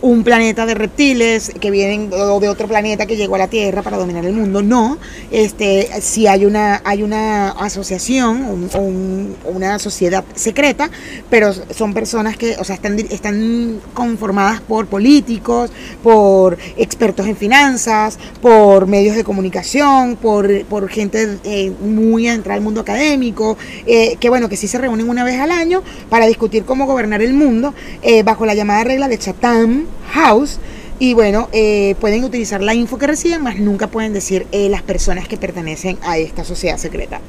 [0.00, 3.82] un planeta de reptiles que vienen o de otro planeta que llegó a la Tierra
[3.82, 4.62] para dominar el mundo.
[4.62, 4.98] No,
[5.30, 10.90] este, si hay una, hay una asociación o una sociedad secreta,
[11.30, 15.70] pero son personas que, o sea, están, están conformadas por políticos,
[16.02, 20.48] por expertos en finanzas, por medios de comunicación, por,
[20.88, 25.24] gente eh, muy adentrada al mundo académico, eh, que bueno, que sí se reúnen una
[25.24, 29.18] vez al año para discutir cómo gobernar el mundo eh, bajo la llamada regla de
[29.18, 30.58] Chatham House.
[30.98, 34.82] Y bueno, eh, pueden utilizar la info que reciben, más nunca pueden decir eh, las
[34.82, 37.20] personas que pertenecen a esta sociedad secreta.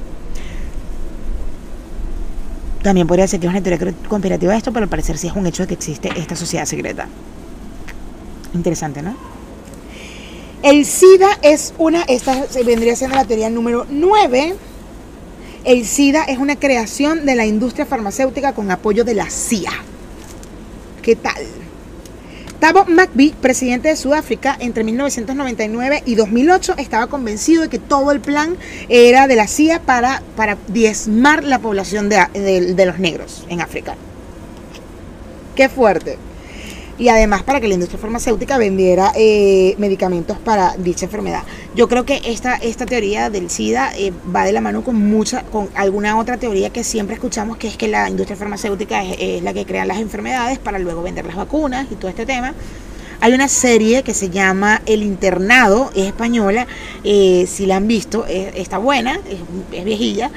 [2.81, 5.45] También podría ser que es una teoría conspirativa esto, pero al parecer sí es un
[5.45, 7.07] hecho de que existe esta sociedad secreta.
[8.53, 9.15] Interesante, ¿no?
[10.63, 14.55] El SIDA es una, esta vendría siendo la teoría número 9.
[15.63, 19.71] El SIDA es una creación de la industria farmacéutica con apoyo de la CIA.
[21.01, 21.58] ¿Qué tal?
[22.59, 28.19] Thabo Mbeki, presidente de Sudáfrica entre 1999 y 2008, estaba convencido de que todo el
[28.19, 28.57] plan
[28.89, 33.95] era de la CIA para, para diezmar la población de, los negros en África.
[35.55, 36.17] Qué fuerte.
[36.99, 41.43] Y además para que la industria farmacéutica vendiera eh, medicamentos para dicha enfermedad.
[41.73, 45.43] Yo creo que esta, esta teoría del SIDA eh, va de la mano con mucha,
[45.43, 49.53] con alguna otra teoría que siempre escuchamos, que es que la industria farmacéutica es, la
[49.53, 52.53] que crea las enfermedades para luego vender las vacunas y todo este tema.
[53.21, 56.67] Hay una serie que se llama El Internado, es española,
[57.05, 59.19] eh, si la han visto, es- está buena,
[59.71, 60.31] es viejilla.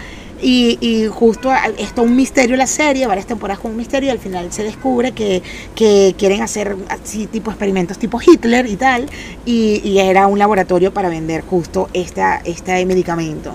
[0.45, 4.09] Y, y justo a- es todo un misterio la serie, varias temporadas con un misterio,
[4.09, 5.41] y al final se descubre que,
[5.77, 9.09] que quieren hacer así tipo experimentos tipo Hitler y tal,
[9.47, 13.55] y, y era un laboratorio para vender justo esta, este medicamento.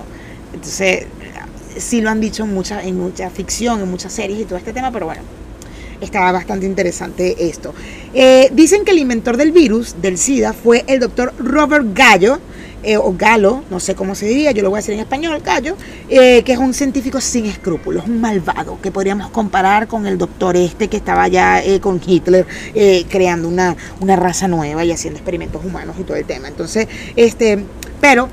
[0.54, 1.06] Entonces,
[1.76, 4.72] sí lo han dicho en mucha, en mucha ficción, en muchas series y todo este
[4.72, 5.20] tema, pero bueno,
[6.00, 7.74] estaba bastante interesante esto.
[8.14, 12.38] Eh, dicen que el inventor del virus, del SIDA, fue el doctor Robert Gallo,
[12.82, 15.40] eh, o Galo, no sé cómo se diría, yo lo voy a decir en español,
[15.44, 15.76] Gallo,
[16.08, 20.56] eh, que es un científico sin escrúpulos, un malvado, que podríamos comparar con el doctor
[20.56, 22.46] este que estaba ya eh, con Hitler
[23.08, 26.48] creando una, una raza nueva y haciendo experimentos humanos y todo el tema.
[26.48, 26.86] Entonces,
[27.16, 27.64] este,
[28.00, 28.28] pero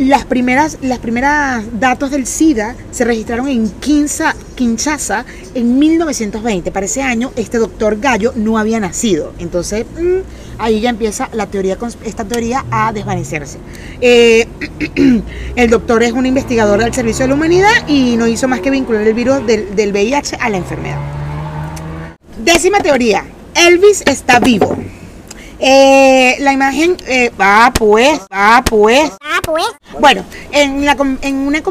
[0.00, 6.72] las primeras, las primeras datos del SIDA se registraron en Kinshasa, en 1920.
[6.72, 9.34] Para ese año, este doctor Gallo no había nacido.
[9.38, 10.20] Entonces, mm,
[10.58, 13.58] ahí ya empieza la teoría, esta teoría a desvanecerse.
[14.00, 14.48] Eh,
[15.56, 18.70] el doctor es un investigador del Servicio de la Humanidad y no hizo más que
[18.70, 20.98] vincular el virus del, del VIH a la enfermedad.
[22.42, 23.26] Décima teoría.
[23.54, 24.78] Elvis está vivo.
[25.60, 29.10] Eh, la imagen eh, va pues, va pues.
[29.20, 29.64] Ah, pues.
[30.00, 31.62] Bueno, en, la, en, una,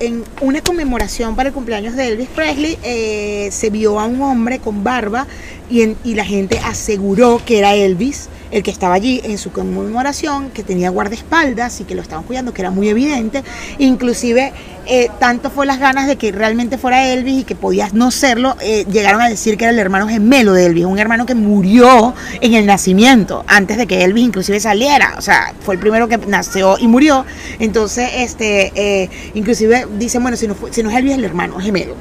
[0.00, 4.58] en una conmemoración para el cumpleaños de Elvis Presley eh, se vio a un hombre
[4.58, 5.26] con barba
[5.70, 9.52] y, en- y la gente aseguró que era Elvis el que estaba allí en su
[9.52, 13.44] conmemoración, que tenía guardaespaldas y que lo estaban cuidando, que era muy evidente.
[13.78, 14.52] Inclusive,
[14.86, 18.56] eh, tanto fue las ganas de que realmente fuera Elvis y que podías no serlo,
[18.62, 22.14] eh, llegaron a decir que era el hermano gemelo de Elvis, un hermano que murió
[22.40, 25.16] en el nacimiento, antes de que Elvis inclusive saliera.
[25.18, 27.26] O sea, fue el primero que nació y murió.
[27.58, 31.58] Entonces, este, eh, inclusive dicen, bueno, si no, fue- si no es Elvis, el hermano
[31.58, 31.94] gemelo.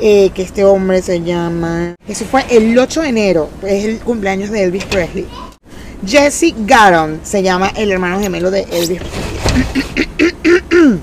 [0.00, 1.94] Eh, que este hombre se llama.
[2.08, 5.26] Eso fue el 8 de enero, es el cumpleaños de Elvis Presley.
[6.06, 11.00] Jesse Garon se llama el hermano gemelo de Elvis Presley.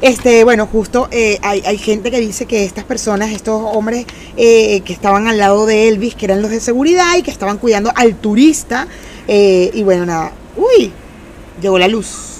[0.00, 4.04] Este, bueno, justo eh, hay, hay gente que dice que estas personas, estos hombres
[4.36, 7.56] eh, que estaban al lado de Elvis, que eran los de seguridad y que estaban
[7.56, 8.86] cuidando al turista.
[9.26, 10.32] y bueno, nada.
[10.56, 10.92] Uy,
[11.62, 12.33] llegó la luz.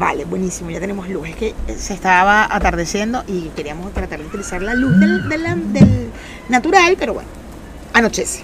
[0.00, 1.28] Vale, buenísimo, ya tenemos luz.
[1.28, 6.10] Es que se estaba atardeciendo y queríamos tratar de utilizar la luz del,
[6.48, 7.28] natural, pero bueno,
[7.92, 8.40] anochece.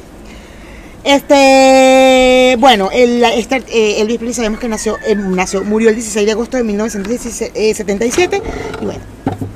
[1.02, 6.26] Este, bueno, el, este, eh, Elvis Presley sabemos que nació, eh, nació, murió el 16
[6.26, 8.42] de agosto de 1977
[8.82, 9.00] y bueno,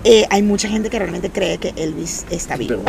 [0.05, 2.83] eh, hay mucha gente que realmente cree que Elvis está vivo.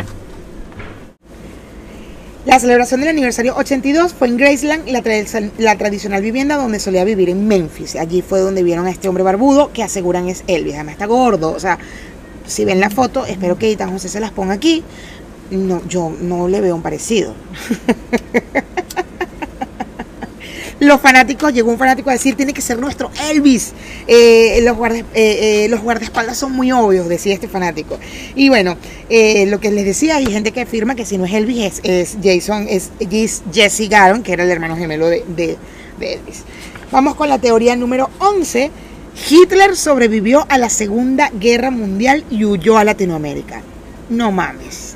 [2.44, 7.04] La celebración del aniversario 82 fue en Graceland, la, tra- la tradicional vivienda donde solía
[7.04, 7.94] vivir en Memphis.
[7.94, 10.74] Allí fue donde vieron a este hombre barbudo que aseguran es Elvis.
[10.74, 11.52] Además está gordo.
[11.52, 11.78] O sea,
[12.46, 14.82] si ven la foto, espero que Edita José se las ponga aquí.
[15.52, 17.34] No, yo no le veo un parecido.
[20.82, 23.72] Los fanáticos, llegó un fanático a decir, tiene que ser nuestro Elvis.
[24.08, 28.00] Eh, los, guarda- eh, eh, guardaespaldas son muy obvios, decía este fanático.
[28.34, 28.76] Y bueno,
[29.08, 32.16] eh, lo que les decía, hay gente que afirma que si no es Elvis, es,
[32.20, 35.56] Jason, es, es Jesse Garon, que era el hermano gemelo de, de-
[36.00, 36.42] de Elvis.
[36.90, 38.72] Vamos con la teoría número 11.
[39.30, 43.62] Hitler sobrevivió a la Segunda Guerra Mundial y huyó a Latinoamérica.
[44.10, 44.91] No mames.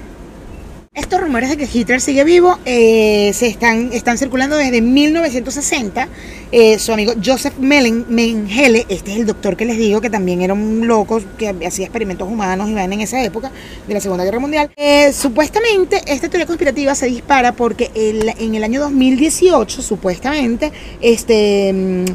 [0.97, 6.09] Estos rumores de que Hitler sigue vivo eh, se están, están circulando desde 1960.
[6.53, 10.55] Eh, su amigo Joseph Mengele, este es el doctor que les digo que también era
[10.55, 13.53] un loco que hacía experimentos humanos y van en esa época
[13.87, 14.71] de la Segunda Guerra Mundial.
[14.75, 22.07] Eh, supuestamente esta teoría conspirativa se dispara porque en el año 2018, supuestamente, este...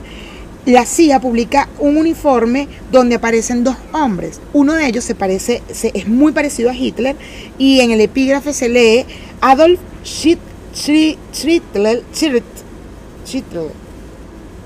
[0.65, 4.39] la CIA publica un uniforme donde aparecen dos hombres.
[4.54, 7.15] Uno de ellos se parece, es muy parecido a Hitler
[7.58, 9.06] y en el epígrafe se lee
[9.41, 12.04] Adolf Schrittler,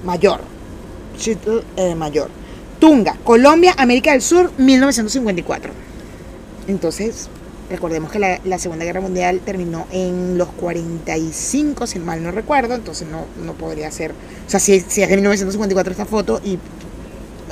[0.03, 0.41] mayor.
[1.17, 2.29] Schrittler, eh, mayor.
[2.79, 5.71] Tunga, Colombia, América del Sur, 1954.
[6.67, 7.29] Entonces,
[7.69, 12.75] recordemos que la, la Segunda Guerra Mundial terminó en los 45, si mal no recuerdo,
[12.75, 14.11] entonces no, no podría ser.
[14.11, 16.59] O sea, si, si es de 1954 esta foto, y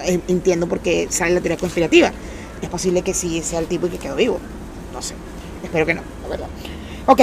[0.05, 2.11] eh, entiendo por qué sale la teoría conspirativa.
[2.61, 4.39] Es posible que sí sea el tipo y que quedó vivo.
[4.93, 5.13] No sé.
[5.63, 6.47] Espero que no, la verdad.
[7.07, 7.21] Ok,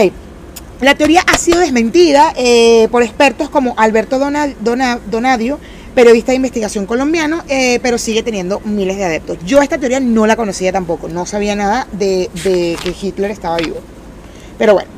[0.81, 5.59] la teoría ha sido desmentida eh, por expertos como Alberto Dona- Dona- Donadio,
[6.01, 9.37] periodista de investigación colombiano, eh, pero sigue teniendo miles de adeptos.
[9.45, 13.77] Yo esta teoría no la conocía tampoco, no sabía nada de, que Hitler estaba vivo.
[14.57, 14.89] Pero bueno.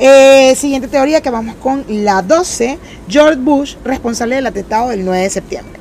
[0.00, 5.24] Eh, siguiente teoría que vamos con la 12, George Bush, responsable del atentado del 9
[5.24, 5.80] de septiembre.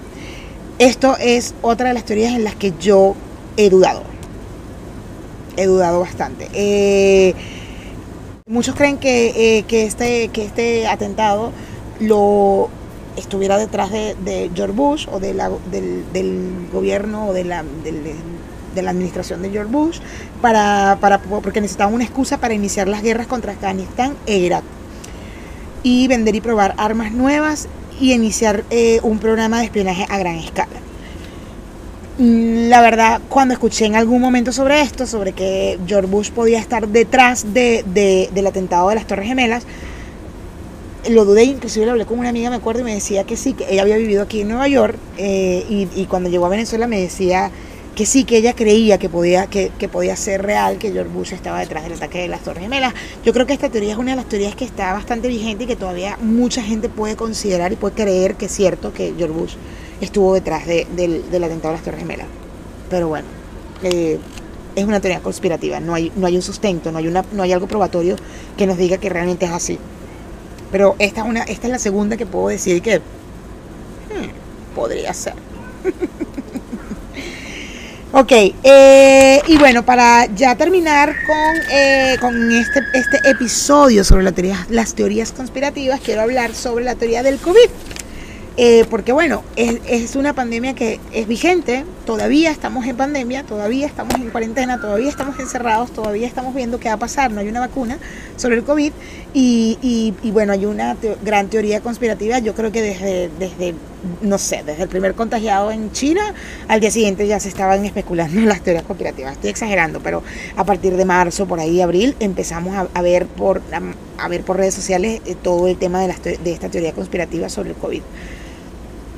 [0.80, 3.14] Esto es otra de las teorías en las que yo
[3.58, 4.02] he dudado.
[5.56, 6.50] He dudado bastante.
[6.54, 7.36] Eh,
[8.48, 11.52] muchos creen que, que, este, que este atentado
[12.00, 12.72] lo
[13.18, 15.38] estuviera detrás de, George Bush o del,
[16.72, 17.64] gobierno o de la,
[18.76, 20.00] administración de George Bush
[20.42, 20.98] para,
[21.42, 24.64] porque necesitaban una excusa para iniciar las guerras contra Afganistán e Irak
[25.84, 27.68] y vender y probar armas nuevas
[28.00, 30.76] y iniciar eh, un programa de espionaje a gran escala.
[32.20, 36.60] Mm, La verdad, cuando escuché en algún momento sobre esto, sobre que George Bush podía
[36.60, 39.64] estar detrás de, de- del atentado de las Torres Gemelas,
[41.10, 43.66] lo dudé, inclusive hablé con una amiga, me acuerdo, y me decía que sí, que
[43.72, 47.52] ella había vivido aquí en Nueva York, eh, y, cuando llegó a Venezuela me decía
[47.96, 51.34] que sí, que ella creía que podía, que, que podía ser real, que George Bush
[51.34, 52.94] estaba detrás del ataque de las Torres Gemelas.
[53.26, 55.68] Yo creo que esta teoría es una de las teorías que está bastante vigente y
[55.68, 59.54] que todavía mucha gente puede considerar y puede creer que es cierto que George Bush
[60.00, 62.28] estuvo detrás de- del, del atentado de las Torres Gemelas.
[62.90, 63.28] Pero bueno,
[63.82, 64.20] eh,
[64.76, 67.52] es una teoría conspirativa, no hay, no hay un sustento, no hay, una, no hay
[67.52, 68.16] algo probatorio
[68.58, 69.80] que nos diga que realmente es así.
[70.72, 75.34] Pero esta es, una, esta es la segunda que puedo decir que hmm, podría ser.
[78.12, 78.32] ok,
[78.64, 84.66] eh, y bueno, para ya terminar con, eh, con este, este episodio sobre la teoría-
[84.70, 87.70] las teorías conspirativas, quiero hablar sobre la teoría del COVID.
[88.60, 93.86] Eh, porque bueno, es, es una pandemia que es vigente, todavía estamos en pandemia, todavía
[93.86, 97.50] estamos en cuarentena, todavía estamos encerrados, todavía estamos viendo qué va a pasar, no hay
[97.50, 97.98] una vacuna
[98.38, 98.94] sobre el COVID
[99.34, 99.78] y,
[100.24, 103.76] y- bueno, hay una gran teoría conspirativa, yo creo que desde, desde,
[104.22, 106.34] no sé, desde el primer contagiado en China,
[106.70, 110.24] al día siguiente ya se estaban especulando las teorías conspirativas, estoy exagerando, pero
[110.56, 113.62] a partir de marzo, por ahí, abril, empezamos a, ver por,
[114.18, 117.50] a, ver por redes sociales eh, todo el tema de, las de esta teoría conspirativa
[117.50, 118.02] sobre el COVID.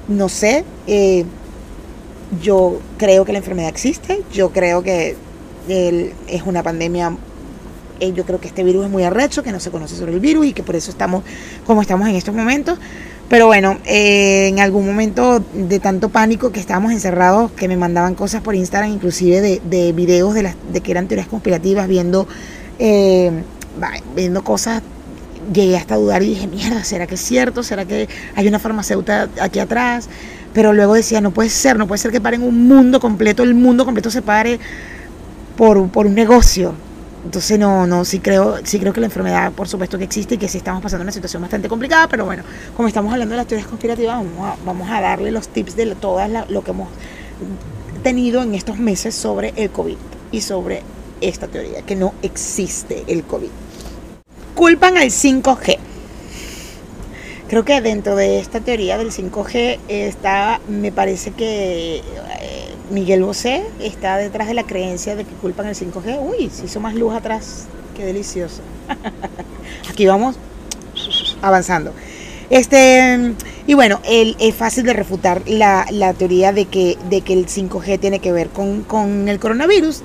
[0.08, 1.24] No sé, eh,
[2.42, 5.16] yo creo que la enfermedad existe, yo creo que
[5.68, 7.16] el- es una pandemia,
[8.00, 10.20] eh, yo creo que este virus es muy arrecho, que no se conoce sobre el
[10.20, 11.24] virus y que por eso estamos
[11.66, 12.80] como estamos en estos momentos.
[13.30, 18.16] Pero bueno, eh, en algún momento de tanto pánico que estábamos encerrados, que me mandaban
[18.16, 22.28] cosas por Instagram, inclusive de, de videos de, las, de que eran teorías conspirativas, viendo,
[22.80, 23.32] eh,
[24.16, 24.82] viendo cosas
[25.54, 27.64] llegué hasta dudar y dije, mierda, ¿será que es cierto?
[27.64, 30.10] ¿Será que hay una farmacéutica aquí atrás?
[30.54, 33.54] Pero luego decía, no puede ser, no puede ser que paren un mundo completo, el
[33.54, 34.60] mundo completo se pare
[35.58, 36.74] por, por un negocio.
[37.24, 40.38] Entonces no, no, sí creo, sí creo que la enfermedad por supuesto que existe y
[40.38, 42.44] que sí estamos pasando una situación bastante complicada, pero bueno,
[42.76, 45.96] como estamos hablando de las teorías conspirativas, vamos a, vamos a darle los tips de
[45.96, 46.88] todas lo que hemos
[48.04, 49.98] tenido en estos meses sobre el COVID
[50.32, 50.82] y sobre
[51.20, 53.50] esta teoría, que no existe el COVID
[54.60, 55.78] culpan al 5G.
[57.50, 62.02] Creo que dentro de esta teoría del 5G está, me parece que eh,
[62.92, 66.20] Miguel Bosé está detrás de la creencia de que culpan al 5G.
[66.22, 67.66] Uy, se hizo más luz atrás.
[67.98, 68.62] Qué delicioso.
[69.90, 70.36] Aquí vamos
[71.42, 71.92] avanzando.
[72.52, 73.34] Este,
[73.66, 77.48] y bueno, el- es fácil de refutar la, la teoría de que, de que el
[77.48, 80.04] 5G tiene que ver con, con el coronavirus.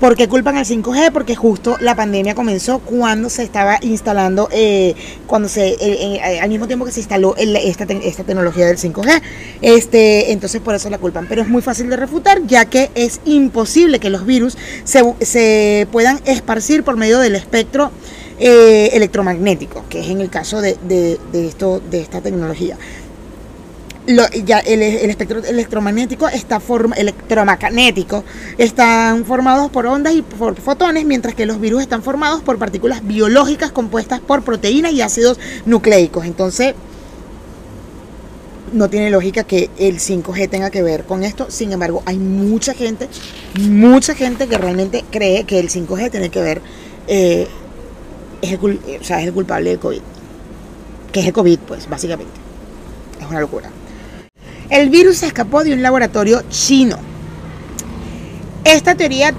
[0.00, 1.12] ¿Por qué culpan al 5G?
[1.12, 4.94] Porque justo la pandemia comenzó cuando se estaba instalando, eh,
[5.26, 9.22] cuando se, eh, eh, al mismo tiempo que se instaló esta, esta tecnología del 5G.
[9.62, 11.26] Este, entonces por eso la culpan.
[11.28, 15.86] Pero es muy fácil de refutar, ya que es imposible que los virus se, se
[15.90, 17.90] puedan esparcir por medio del espectro
[18.36, 22.76] electromagnético, que es en el caso de, de- de esto, de esta tecnología
[24.06, 28.24] lo- ya el, el espectro electromagnético está forma, electromagnético
[28.58, 33.06] están formados por ondas y por fotones, mientras que los virus están formados por partículas
[33.06, 36.24] biológicas compuestas por proteínas y ácidos nucleicos.
[36.26, 36.74] Entonces,
[38.72, 41.46] no tiene lógica que el 5G tenga que ver con esto.
[41.50, 43.08] Sin embargo, hay mucha gente,
[43.60, 46.60] mucha gente que realmente cree que el 5G tiene que ver,
[47.06, 47.46] eh,
[48.42, 48.58] es, el,
[49.00, 50.00] o sea, es el culpable del COVID.
[51.12, 52.32] Que es el COVID, pues, básicamente.
[53.20, 53.70] Es una locura.
[54.70, 56.96] El virus se escapó de un laboratorio chino.
[58.64, 59.34] Esta teoría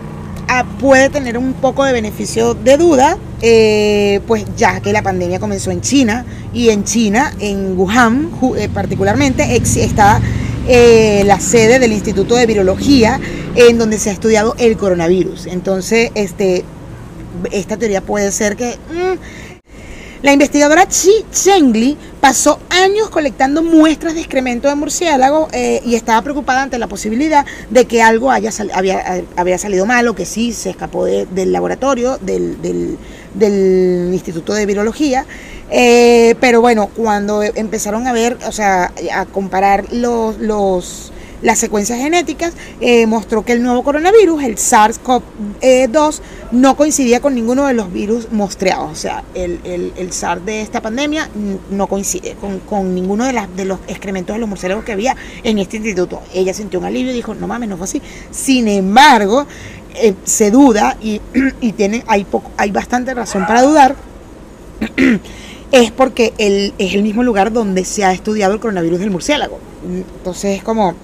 [0.48, 5.40] ah, puede tener un poco de beneficio de duda, eh, pues ya que la pandemia
[5.40, 10.22] comenzó en China y en China, en Wuhan eh, particularmente, está
[10.68, 13.20] eh, la sede del Instituto de Virología
[13.56, 15.48] en donde se ha estudiado el coronavirus.
[15.48, 16.64] Entonces, este,
[17.52, 18.78] esta teoría puede ser que...
[18.92, 19.45] mm,
[20.26, 26.20] la investigadora Chi Chengli pasó años colectando muestras de excremento de murciélago eh, y estaba
[26.24, 30.16] preocupada ante la posibilidad de que algo haya sal- había, eh, había salido mal o
[30.16, 32.98] que sí se escapó de- del laboratorio, del
[34.14, 35.28] Instituto de Virología.
[35.70, 41.12] Eh, pero bueno, cuando empezaron a ver, o sea, a comparar los, los,
[41.42, 46.20] las secuencias genéticas, eh, mostró que el nuevo coronavirus, el SARS-CoV-2,
[46.52, 48.92] no coincidía con ninguno de los virus mostreados.
[48.92, 51.30] O sea, el, el, el SARS de esta pandemia
[51.70, 55.16] no coincide con, con ninguno de, las, de los excrementos de los murciélagos que había
[55.44, 56.22] en este instituto.
[56.34, 58.02] Ella sintió un alivio y dijo, no mames, no fue así.
[58.32, 59.46] Sin embargo,
[59.96, 61.22] eh, se duda y,
[61.62, 63.96] y tiene, hay, poco, hay bastante razón para dudar
[65.72, 69.60] es porque el, es el mismo lugar donde se ha estudiado el coronavirus del murciélago.
[69.86, 70.96] Entonces es como,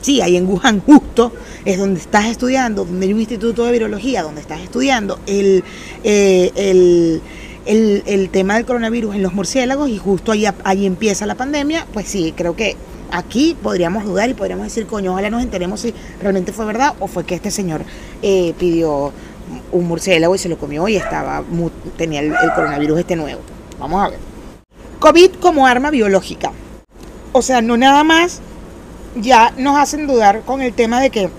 [0.00, 1.32] sí, ahí en Wuhan justo
[1.64, 5.64] es donde estás estudiando, donde hay un instituto de virología, donde estás estudiando el,
[6.04, 7.22] eh, el,
[7.66, 11.86] el, el tema del coronavirus en los murciélagos y justo ahí, ahí empieza la pandemia,
[11.92, 12.76] pues sí, creo que
[13.10, 17.06] aquí podríamos dudar y podríamos decir, coño, ojalá nos enteremos si realmente fue verdad o
[17.06, 17.82] fue que este señor
[18.22, 19.12] eh, pidió
[19.72, 21.42] un murciélago y se lo comió y estaba
[21.96, 23.40] tenía el coronavirus este nuevo.
[23.78, 24.18] Vamos a ver.
[24.98, 26.52] COVID como arma biológica.
[27.32, 28.40] O sea, no nada más
[29.20, 31.30] ya nos hacen dudar con el tema de que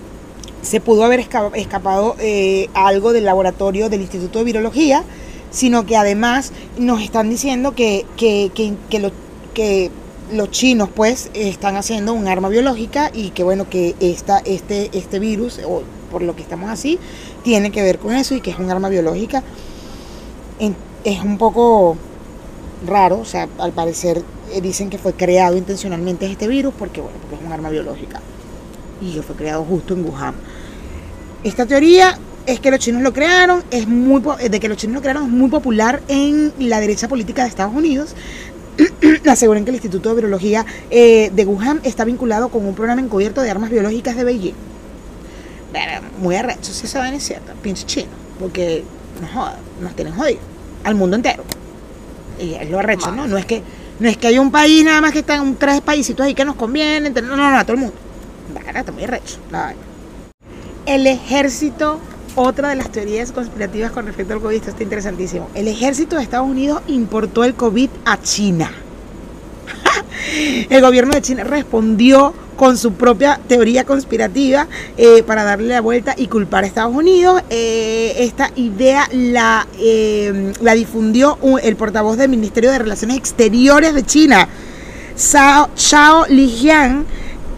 [0.62, 5.04] se pudo haber esca- escapado eh, algo del laboratorio del Instituto de Virología,
[5.50, 9.12] sino que además nos están diciendo que, que, que, que
[9.54, 9.90] que
[10.32, 15.18] los chinos pues están haciendo un arma biológica y que bueno que esta, este, este
[15.18, 17.00] virus, o por lo que estamos así,
[17.42, 19.42] tiene que ver con eso y que es un arma biológica.
[21.02, 21.96] Es un poco
[22.86, 24.22] raro, o sea, al parecer
[24.52, 28.20] eh, dicen que fue creado intencionalmente este virus porque, bueno, porque es un arma biológica
[29.00, 30.34] y que fue creado justo en Wuhan.
[31.44, 34.94] Esta teoría es que los chinos lo crearon, es muy po- de que los chinos
[34.96, 38.14] lo crearon es muy popular en la derecha política de Estados Unidos.
[39.28, 43.42] Aseguran que el Instituto de Virología eh, de Wuhan está vinculado con un programa encubierto
[43.42, 44.54] de armas biológicas de Beijing.
[46.20, 48.84] Muy arrecho si esa vaina es cierta, pinche chino, porque
[49.22, 50.42] no joda, nos tienen jodidos,
[50.84, 51.44] al mundo entero.
[52.40, 53.26] Y es lo arrecho, ¿no?
[53.26, 53.62] No es que
[54.00, 56.56] no es que hay un país nada más que están tres paísitos ahí que nos
[56.56, 57.94] convienen, no, no, no, a todo el mundo.
[58.54, 59.80] Verga, está muy arrecho la vaina.
[60.86, 62.00] El ejército,
[62.34, 65.50] otra de las teorías conspirativas con respecto al COVID, esto está interesantísimo.
[65.54, 68.72] El ejército de Estados Unidos importó el COVID a China.
[70.70, 74.66] El gobierno de China respondió con su propia teoría conspirativa
[74.98, 77.42] eh, para darle la vuelta y culpar a Estados Unidos.
[77.48, 83.94] Eh, esta idea la, eh, la difundió un- el portavoz del Ministerio de Relaciones Exteriores
[83.94, 84.46] de China,
[85.16, 87.06] Zhao, Zhao Lijian.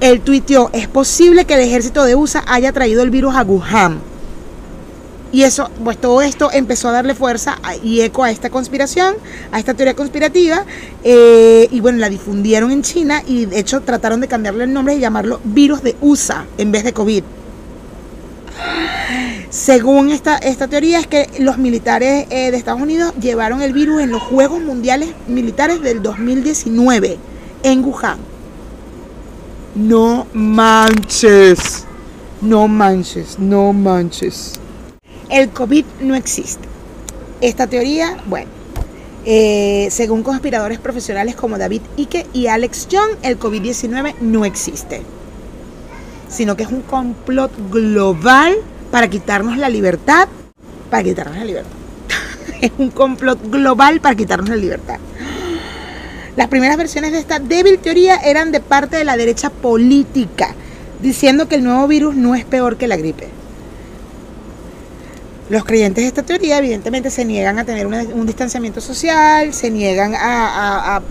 [0.00, 3.98] Él tuiteó, es posible que el ejército de USA haya traído el virus a Wuhan.
[5.33, 9.14] Y eso, pues todo esto empezó a darle fuerza y eco a esta conspiración,
[9.51, 10.64] a esta teoría conspirativa.
[11.03, 14.95] eh, y bueno, la difundieron en China y de hecho trataron de cambiarle el nombre
[14.95, 17.24] y llamarlo virus de USA en vez de COVID.
[19.51, 24.01] Según esta, esta teoría es que los militares eh, de Estados Unidos llevaron el virus
[24.01, 27.18] en los Juegos Mundiales Militares del 2019
[27.62, 28.18] en Wuhan.
[29.74, 31.85] No manches.
[32.41, 34.55] No manches, no manches.
[35.29, 36.68] El COVID no existe.
[37.41, 38.51] Esta teoría, bueno,
[39.25, 45.03] eh, según conspiradores profesionales como David Icke y Alex Young, el COVID-19 no existe,
[46.29, 48.57] sino que es un complot global
[48.91, 50.29] para quitarnos la libertad,
[50.91, 51.70] para quitarnos la libertad.
[52.61, 54.99] es un complot global para quitarnos la libertad.
[56.35, 60.55] Las primeras versiones de esta débil teoría eran de parte de la derecha política,
[61.01, 63.29] diciendo que el nuevo virus no es peor que la gripe.
[65.53, 70.14] Los creyentes de esta teoría evidentemente se niegan a tener un distanciamiento social, se niegan
[70.16, 71.03] a,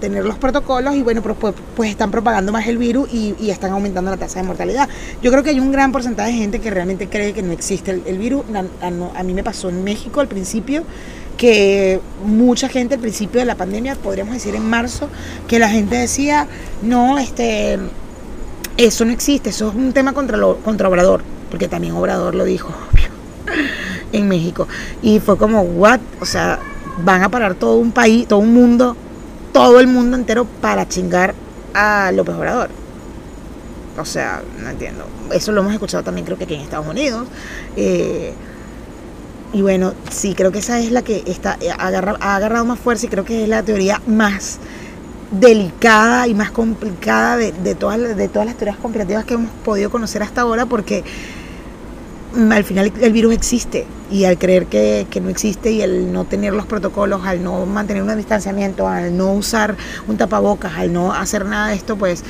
[0.00, 4.10] tener los protocolos y bueno, pues, pues- están propagando más el virus y, están aumentando
[4.10, 4.88] la tasa de mortalidad.
[5.20, 7.90] Yo creo que hay un gran porcentaje de gente que realmente cree que no existe
[8.06, 8.42] el, virus.
[8.80, 10.84] A, mí me pasó en México al principio
[11.36, 15.10] que mucha gente al principio de la pandemia, podríamos decir en marzo,
[15.46, 16.46] que la gente decía,
[16.80, 17.78] no, este,
[18.78, 22.46] eso no existe, eso es un tema contra, lo, contra Obrador, porque también Obrador lo
[22.46, 22.74] dijo,
[24.12, 24.66] en México.
[25.02, 26.00] Y fue como, what?
[26.20, 26.58] O sea,
[27.04, 28.96] van a parar todo un país, todo un mundo,
[29.52, 31.34] todo el mundo entero para chingar
[31.74, 32.70] a López Obrador.
[33.98, 35.04] O sea, no entiendo.
[35.32, 37.26] Eso lo hemos escuchado también creo que aquí en Estados Unidos.
[37.76, 38.32] Eh,
[39.52, 42.78] y bueno, sí, creo que esa es la que está, eh, agarra- ha agarrado más
[42.78, 44.58] fuerza y creo que es la teoría más
[45.30, 49.90] delicada y más complicada de, de todas, de todas las teorías conspirativas que hemos podido
[49.90, 51.02] conocer hasta ahora porque
[52.50, 56.24] al final el virus existe y al creer que, que no existe y al no
[56.24, 59.76] tener los protocolos, al no mantener un distanciamiento, al no usar
[60.06, 62.24] un tapabocas, al no hacer nada de esto, pues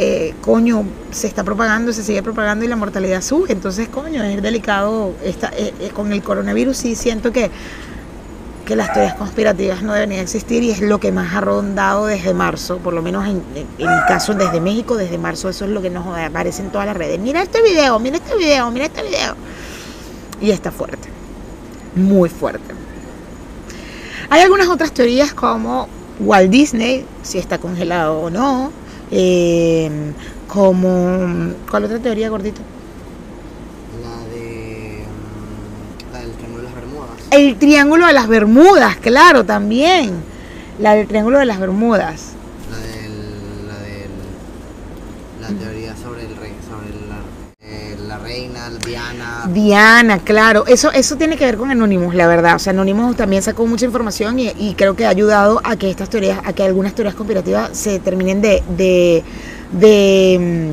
[0.00, 3.52] eh, coño, se está propagando, se sigue propagando y la mortalidad sube.
[3.52, 5.12] Entonces, coño, es delicado.
[5.24, 7.50] Esta, eh, eh, con el coronavirus sí siento que,
[8.68, 12.34] que las teorías conspirativas no deberían existir y es lo que más ha rondado desde
[12.34, 15.70] marzo, por lo menos en, en- en mi caso desde México, desde marzo, eso es
[15.70, 17.18] lo que nos aparece en todas las redes.
[17.18, 19.34] Mira este video, mira este video, mira este video.
[20.42, 21.08] Y está fuerte,
[21.96, 22.74] muy fuerte.
[24.28, 25.88] Hay algunas otras teorías como
[26.20, 28.70] Walt Disney, si está congelado o no,
[29.10, 29.90] eh,
[30.46, 31.54] como...
[31.70, 32.60] ¿Cuál otra teoría, gordito?
[34.02, 35.04] La de.
[35.06, 37.17] mm, La del Triángulo de las Bermudas.
[37.30, 40.12] El Triángulo de las Bermudas, claro, también.
[40.80, 42.32] La del Triángulo de las Bermudas.
[42.70, 43.66] La del.
[43.66, 44.10] La del.
[45.40, 46.52] La teoría sobre el rey.
[46.68, 47.18] Sobre la,
[47.68, 49.44] eh, la reina, Diana.
[49.52, 50.64] Diana, claro.
[50.66, 52.56] Eso, eso tiene que ver con Anonymous, la verdad.
[52.56, 55.90] O sea, Anonymous también sacó mucha información y, y creo que ha ayudado a que
[55.90, 59.22] estas teorías, a que algunas teorías conspirativas se terminen de, de,
[59.72, 60.72] de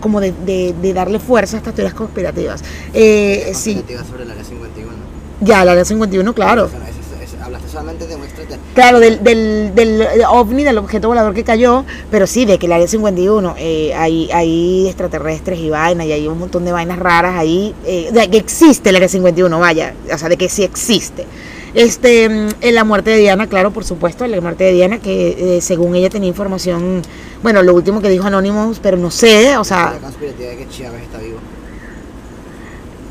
[0.00, 2.62] como de, de- de darle fuerza a estas teorías conspirativas.
[2.92, 5.05] Eh, sí, conspirativa sobre el área 51.
[5.40, 6.66] Ya, la de 51, claro.
[6.66, 6.76] Eso-
[7.22, 8.72] eso- hablaste solamente de un extraterrestre.
[8.74, 12.72] Claro, del, del, del ovni, del objeto volador que cayó, pero sí, de que el
[12.72, 17.36] área 51, eh, hay, hay extraterrestres y vainas, y hay un montón de vainas raras
[17.38, 21.26] ahí, eh, de que existe el área 51, vaya, o sea, de que sí existe.
[21.74, 25.56] Este, mm, en la muerte de Diana, claro, por supuesto, la muerte de Diana, que
[25.56, 27.02] eh, según ella tenía información,
[27.42, 30.68] bueno, lo último que dijo Anonymous, pero no sé, o sea, La conspirativa de que
[30.70, 31.38] Chávez está vivo.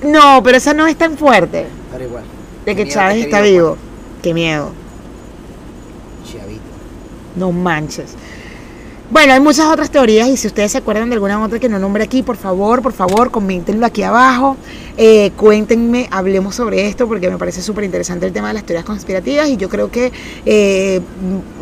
[0.04, 1.66] no, pero esa no es tan fuerte,
[2.02, 2.24] Igual.
[2.66, 3.78] de que Chávez esté está vivo.
[4.22, 4.72] Qué miedo.
[6.26, 6.62] Chavito.
[7.36, 8.16] No manches.
[9.12, 11.78] Bueno, hay muchas otras teorías y si ustedes se acuerdan de alguna otra que no
[11.78, 14.58] nombre aquí, por favor, por favor, coméntenlo aquí abajo.
[14.98, 18.84] Eh, cuéntenme, hablemos sobre esto porque me parece súper interesante el tema de las teorías
[18.84, 20.12] conspirativas y yo creo que
[20.48, 21.02] eh,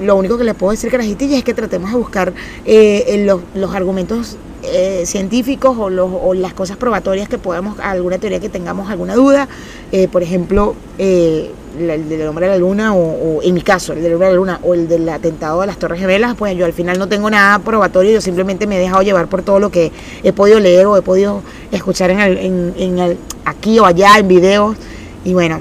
[0.01, 2.33] lo único que les puedo decir, carajitilla, es que tratemos de buscar
[2.65, 8.89] eh, los argumentos eh, científicos o, las cosas probatorias que podamos, alguna teoría que tengamos
[8.89, 9.47] alguna duda.
[9.91, 12.99] Eh, por ejemplo, eh, el del hombre de la luna, o,
[13.37, 15.67] o en mi caso, el del hombre de la luna, o el del atentado de
[15.67, 18.79] las Torres Gemelas, pues yo al final no tengo nada probatorio, yo simplemente me he
[18.79, 19.91] dejado llevar por todo lo que
[20.23, 21.41] he podido leer o he podido
[21.71, 24.77] escuchar en aquí o allá en videos.
[25.25, 25.59] Y bueno,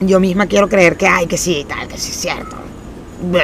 [0.00, 2.56] yo misma quiero creer que, ay, que sí, tal, que sí es cierto.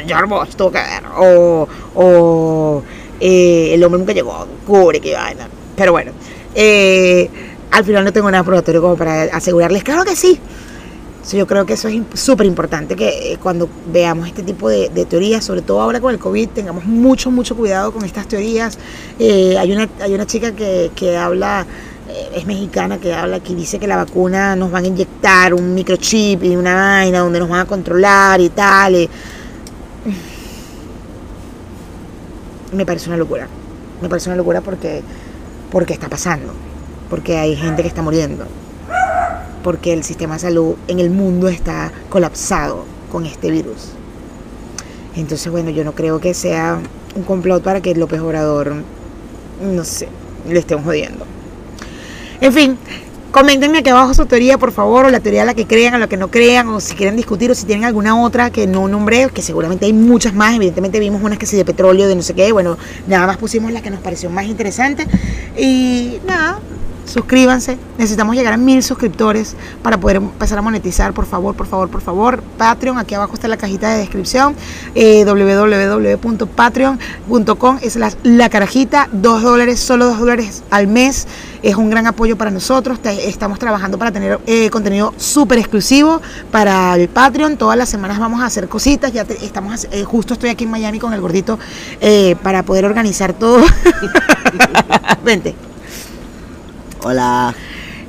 [0.06, 1.02] George Bush tuvo que ver.
[1.16, 2.82] O
[3.20, 5.48] eh, el hombre nunca llegó, cubre que vaina.
[5.76, 6.12] Pero bueno,
[6.54, 7.28] eh,
[7.70, 9.82] al final no tengo nada probatorio como para asegurarles.
[9.84, 10.38] Claro que sí.
[11.22, 14.88] So, yo creo que eso es súper importante que eh, cuando veamos este tipo de,
[14.90, 18.78] de teorías, sobre todo ahora con el COVID, tengamos mucho, mucho cuidado con estas teorías.
[19.18, 21.66] Eh, hay, una, hay una chica que, que habla,
[22.08, 25.74] eh, es mexicana, que habla, que dice que la vacuna nos van a inyectar un
[25.74, 28.94] microchip y una vaina donde nos van a controlar y tal.
[28.94, 29.10] y-
[32.72, 33.48] me parece una locura.
[34.02, 35.02] Me parece una locura porque,
[35.70, 36.52] porque está pasando.
[37.10, 38.46] Porque hay gente que está muriendo.
[39.62, 43.92] Porque el sistema de salud en el mundo está colapsado con este virus.
[45.16, 46.78] Entonces, bueno, yo no creo que sea
[47.14, 48.74] un complot para que López Obrador,
[49.62, 50.08] no sé,
[50.48, 51.24] le estemos jodiendo.
[52.40, 52.78] En fin,
[53.36, 55.98] coméntenme aquí abajo su teoría, por favor, o la teoría a la que crean, a
[55.98, 58.88] la que no crean, o si quieren discutir, o si tienen alguna otra que no
[58.88, 60.54] nombré, que seguramente hay muchas más.
[60.54, 62.50] Evidentemente vimos unas que sí de petróleo, de no sé qué.
[62.52, 65.06] Bueno, nada más pusimos las que nos pareció más interesante.
[65.54, 66.60] Y nada,
[67.06, 67.78] suscríbanse.
[67.98, 71.12] Necesitamos llegar a mil suscriptores para poder empezar a monetizar.
[71.14, 72.42] Por favor, por favor, por favor.
[72.58, 74.54] Patreon, aquí abajo está la cajita de descripción.
[74.94, 79.08] Eh, www.patreon.com es la, carajita.
[79.12, 81.26] Dos dólares, solo dos dólares al mes.
[81.62, 82.98] Es un gran apoyo para nosotros.
[83.04, 87.56] Estamos trabajando para tener eh, contenido súper exclusivo para el Patreon.
[87.56, 89.12] Todas las semanas vamos a hacer cositas.
[89.12, 91.58] Ya te- estamos eh, justo estoy aquí en Miami con el gordito
[92.00, 93.64] eh, para poder organizar todo.
[95.24, 95.54] Vente.
[97.10, 97.54] Hola.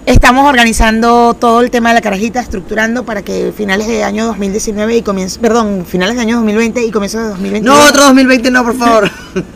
[0.07, 4.97] Estamos organizando todo el tema de la carajita, estructurando para que finales de año 2019
[4.97, 8.63] y comienzo, perdón, finales de año 2020 y comienzo de 2021 No, otro 2020 no,
[8.63, 9.11] por favor.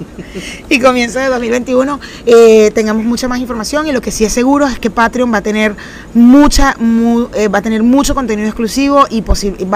[0.70, 4.68] y comienzo de 2021 eh, tengamos mucha más información y lo que sí es seguro
[4.68, 5.76] es que Patreon va a tener
[6.14, 9.24] mucha mu- eh, va a tener mucho contenido exclusivo y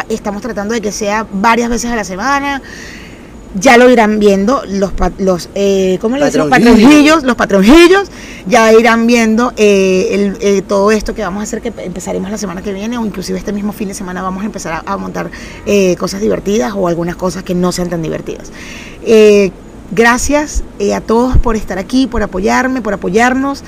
[0.09, 2.61] estamos tratando de que sea varias veces a la semana
[3.57, 6.25] ya lo irán viendo los los eh, ¿cómo le?
[6.49, 7.23] Patronjillos.
[7.23, 8.09] los patronjillos
[8.47, 12.37] ya irán viendo eh, el- eh, todo esto que vamos a hacer que empezaremos la
[12.37, 14.97] semana que viene o inclusive este mismo fin de semana vamos a empezar a, a
[14.97, 15.29] montar
[15.97, 18.51] cosas divertidas o algunas cosas que no sean tan divertidas
[19.91, 23.63] gracias a todos por estar aquí por apoyarme por apoyarnos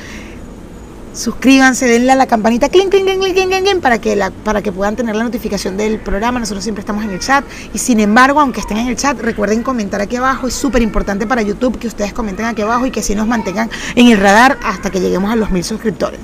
[1.14, 4.96] Suscríbanse, denle a la campanita clink, clink, clink, clink, clink, para que, para que puedan
[4.96, 6.40] tener la notificación del programa.
[6.40, 7.44] Nosotros siempre estamos en el chat.
[7.74, 10.48] Y sin embargo, aunque estén en el chat, recuerden comentar aquí abajo.
[10.48, 13.70] Es súper importante para YouTube que ustedes comenten aquí abajo y que así nos mantengan
[13.96, 16.20] en el radar hasta que lleguemos a los mil suscriptores.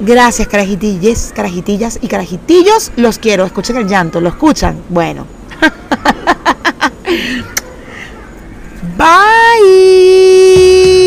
[0.00, 2.92] Gracias, carajitilles, carajitillas y carajitillos.
[2.96, 3.46] Los quiero.
[3.46, 4.20] Escuchen el llanto.
[4.20, 4.82] ¿Lo escuchan?
[4.90, 5.26] Bueno.
[8.98, 11.05] Bye.